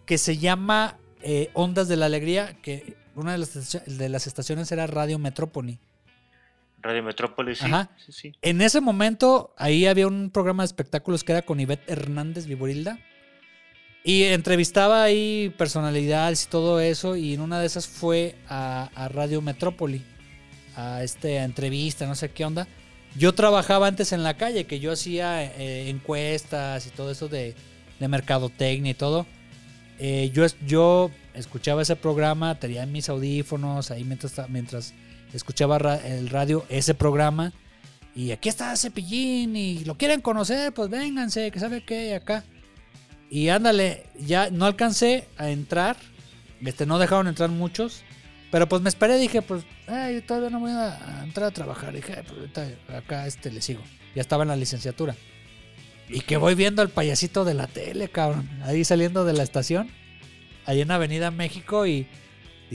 [0.06, 4.72] que se llama eh, Ondas de la Alegría, que una de las, de las estaciones
[4.72, 5.80] era Radio Metrópoli.
[6.82, 7.66] Radio Metrópolis, sí.
[7.66, 7.92] Ajá.
[8.06, 8.34] sí, sí.
[8.42, 13.00] En ese momento, ahí había un programa de espectáculos que era con Ivette Hernández Viborilda.
[14.04, 17.16] Y entrevistaba ahí personalidades y todo eso.
[17.16, 20.04] Y en una de esas fue a, a Radio Metrópoli.
[20.76, 22.68] A este a entrevista, no sé qué onda.
[23.16, 27.54] Yo trabajaba antes en la calle, que yo hacía eh, encuestas y todo eso de,
[28.00, 29.28] de mercadotecnia y todo.
[30.00, 34.94] Eh, yo, es- yo escuchaba ese programa, tenía mis audífonos ahí mientras, mientras
[35.34, 37.54] escuchaba el radio, ese programa.
[38.14, 42.44] Y aquí está Cepillín y lo quieren conocer, pues vénganse, que sabe qué, acá.
[43.30, 45.96] Y ándale, ya no alcancé a entrar,
[46.62, 48.04] este, no dejaron entrar muchos,
[48.52, 51.94] pero pues me esperé, dije, pues, ay, todavía no voy a, entrar a trabajar.
[51.94, 53.82] Dije, "Ay, pues acá este le sigo.
[54.14, 55.16] Ya estaba en la licenciatura.
[56.10, 59.90] Y que voy viendo al payasito de la tele, cabrón, ahí saliendo de la estación,
[60.66, 62.08] ahí en Avenida México y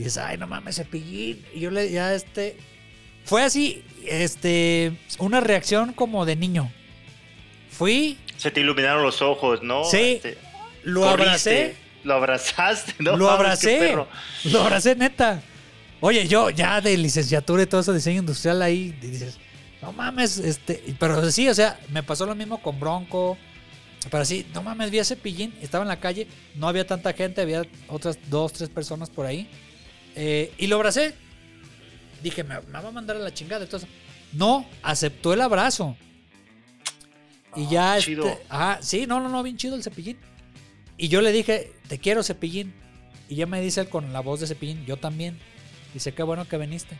[0.03, 1.43] dices, ay, no mames, Cepillín.
[1.53, 2.57] Y yo le, ya este,
[3.25, 6.71] fue así, este, una reacción como de niño.
[7.69, 9.83] Fui, Se te iluminaron los ojos, ¿no?
[9.83, 10.37] Sí, Este,
[10.83, 13.17] lo corriste, abracé, Lo abrazaste, ¿no?
[13.17, 14.07] lo abracé, perro.
[14.45, 15.41] lo abracé neta.
[15.99, 19.37] Oye, yo ya de licenciatura y todo eso, diseño industrial ahí, dices,
[19.81, 23.37] no mames, este, pero sí, o sea, me pasó lo mismo con Bronco,
[24.11, 27.41] pero sí, no mames, vi a Cepillín, estaba en la calle, no había tanta gente,
[27.41, 29.49] había otras dos, tres personas por ahí,
[30.17, 31.13] eh, y lo abracé.
[32.21, 33.87] Dije, me, me va a mandar a la chingada, entonces,
[34.33, 35.95] no, aceptó el abrazo.
[37.55, 38.39] Y ya, Ah, este, chido.
[38.49, 40.17] ajá, sí, no, no, no, bien chido el Cepillín.
[40.97, 42.73] Y yo le dije, te quiero, Cepillín.
[43.29, 45.37] Y ya me dice él con la voz de Cepillín, yo también.
[45.93, 46.97] Dice, qué bueno que viniste.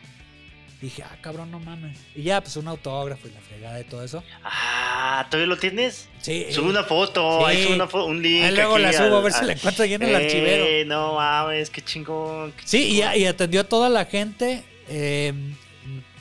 [0.80, 1.98] Dije, ah, cabrón, no mames.
[2.14, 4.22] Y ya, pues un autógrafo y la fregada y todo eso.
[4.44, 6.08] Ah, ¿todavía lo tienes?
[6.20, 6.46] Sí.
[6.52, 7.44] Sube una foto, Sí.
[7.46, 8.44] ahí sube una un link.
[8.44, 10.86] Ahí luego la subo a ver si al- la encuentro ahí en el Eh, archivero.
[10.86, 12.52] No mames, qué chingón.
[12.52, 14.62] qué Sí, y atendió a toda la gente.
[14.88, 15.32] eh,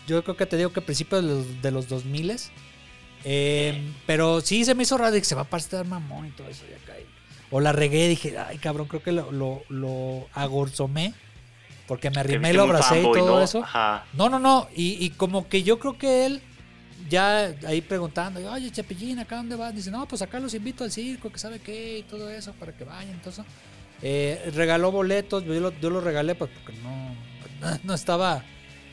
[0.07, 2.51] yo creo que te digo que a principios de los, de los 2000
[3.23, 5.11] eh, Pero sí se me hizo raro.
[5.11, 6.63] Dije, se va a pasar mamón y todo eso.
[6.69, 7.05] Y acá, y-
[7.51, 8.07] o la regué.
[8.07, 11.13] Dije, ay, cabrón, creo que lo, lo, lo agorzomé.
[11.87, 13.41] Porque me arrimé, viste lo abracé y todo ¿no?
[13.41, 13.63] eso.
[13.63, 14.05] Ajá.
[14.13, 14.67] No, no, no.
[14.75, 16.41] Y, y como que yo creo que él,
[17.09, 19.73] ya ahí preguntando, oye, Chapillín, ¿acá dónde vas?
[19.73, 22.73] Dice, no, pues acá los invito al circo, que sabe qué, y todo eso, para
[22.73, 23.13] que vayan.
[23.13, 23.45] Entonces,
[24.01, 27.15] eh, regaló boletos, yo lo, yo lo regalé pues porque no,
[27.83, 28.43] no estaba,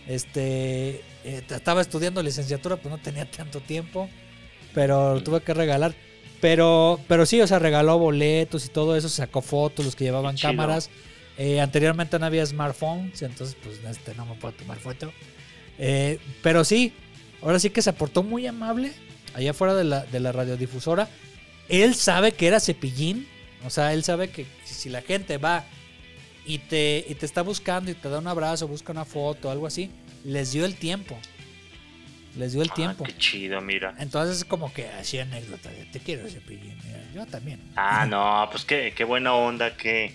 [0.07, 4.09] este, eh, estaba estudiando licenciatura, pues no tenía tanto tiempo,
[4.73, 5.95] pero lo tuve que regalar.
[6.41, 10.37] Pero, pero sí, o sea, regaló boletos y todo eso, sacó fotos, los que llevaban
[10.37, 10.91] cámaras.
[11.37, 15.13] Eh, anteriormente no había smartphones, entonces pues este no me puedo tomar foto.
[15.79, 16.93] Eh, pero sí,
[17.43, 18.93] ahora sí que se portó muy amable
[19.35, 21.09] allá afuera de la, de la radiodifusora.
[21.69, 23.27] Él sabe que era cepillín,
[23.65, 25.65] o sea, él sabe que si la gente va
[26.47, 29.67] y te, y te está buscando y te da un abrazo, busca una foto, algo
[29.67, 29.91] así,
[30.25, 31.19] les dio el tiempo.
[32.37, 33.05] Les dio el Ah, tiempo.
[33.05, 33.95] qué chido, mira.
[33.99, 37.61] Entonces es como que así anécdota te quiero cepillín, mira, yo también.
[37.77, 40.13] Ah, no, pues qué, qué buena onda que,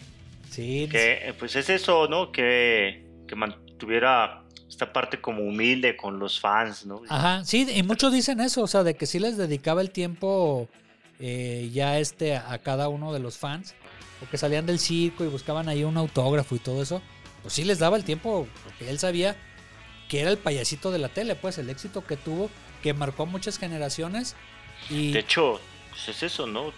[0.50, 2.32] Sí, que, eh, pues es eso, ¿no?
[2.32, 7.02] Que, que mantuviera esta parte como humilde con los fans, ¿no?
[7.10, 10.70] Ajá, sí, y muchos dicen eso, o sea, de que sí les dedicaba el tiempo
[11.20, 13.76] eh, ya este a cada uno de los fans,
[14.24, 17.02] o que salían del circo y buscaban ahí un autógrafo y todo eso,
[17.42, 19.36] pues sí les daba el tiempo, porque él sabía
[20.08, 22.50] que era el payasito de la tele, pues el éxito que tuvo,
[22.82, 24.36] que marcó muchas generaciones
[24.90, 25.12] y...
[25.12, 26.72] De hecho, pues es eso, ¿no?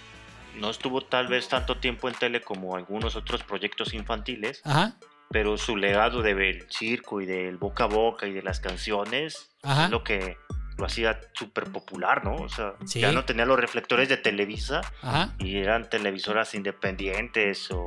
[0.56, 4.98] No estuvo tal vez tanto tiempo en tele como algunos otros proyectos infantiles, Ajá,
[5.30, 9.86] pero su legado del circo y del boca a boca y de las canciones Ajá.
[9.86, 10.38] es lo que
[10.82, 12.36] lo hacía súper popular, ¿no?
[12.36, 13.00] O sea, Sí.
[13.00, 17.78] ya no tenía los reflectores de Televisa ajá, y eran televisoras independientes o,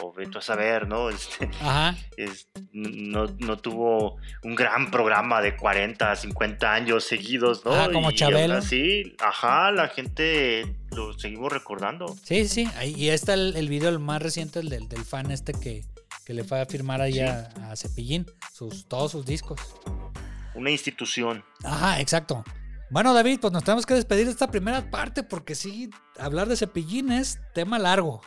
[0.00, 1.10] o vete a saber, ¿no?
[1.18, 1.94] Este, ajá.
[2.16, 7.72] es- no, no tuvo un gran programa de 40, 50 años seguidos, ¿no?
[7.74, 8.54] Ajá, como y Chabelo.
[8.54, 12.16] así, ajá, la gente lo seguimos recordando.
[12.24, 15.52] Sí, sí, y está el, el video, el más reciente, el del, del fan este
[15.52, 15.84] que,
[16.24, 19.60] que le fue a firmar ahí a, a Cepillín, sus, todos sus discos.
[20.58, 21.44] Una institución.
[21.64, 22.44] Ajá, exacto.
[22.90, 26.56] Bueno, David, pues nos tenemos que despedir de esta primera parte porque sí, hablar de
[26.56, 28.20] Cepillín es tema largo.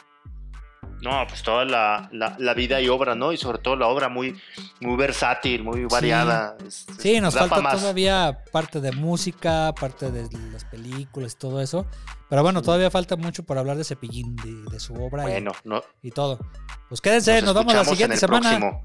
[1.02, 3.32] No, pues toda la, la- la vida y obra, ¿no?
[3.34, 4.40] Y sobre todo la obra muy,
[4.82, 6.56] muy versátil, muy variada.
[6.66, 7.80] Es- Sí, nos falta más.
[7.80, 11.88] todavía parte de música, parte de las películas y todo eso.
[12.30, 15.52] Pero bueno, todavía falta mucho por hablar de Cepillín, de, de su obra y- Bueno,
[15.64, 16.40] no, y, todo.
[16.88, 18.58] Pues quédense, nos, vamos la siguiente semana.
[18.60, 18.84] próximo.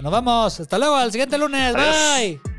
[0.00, 1.74] Nos vamos, hasta luego, al siguiente lunes.
[1.74, 2.40] Adiós.
[2.44, 2.57] Bye.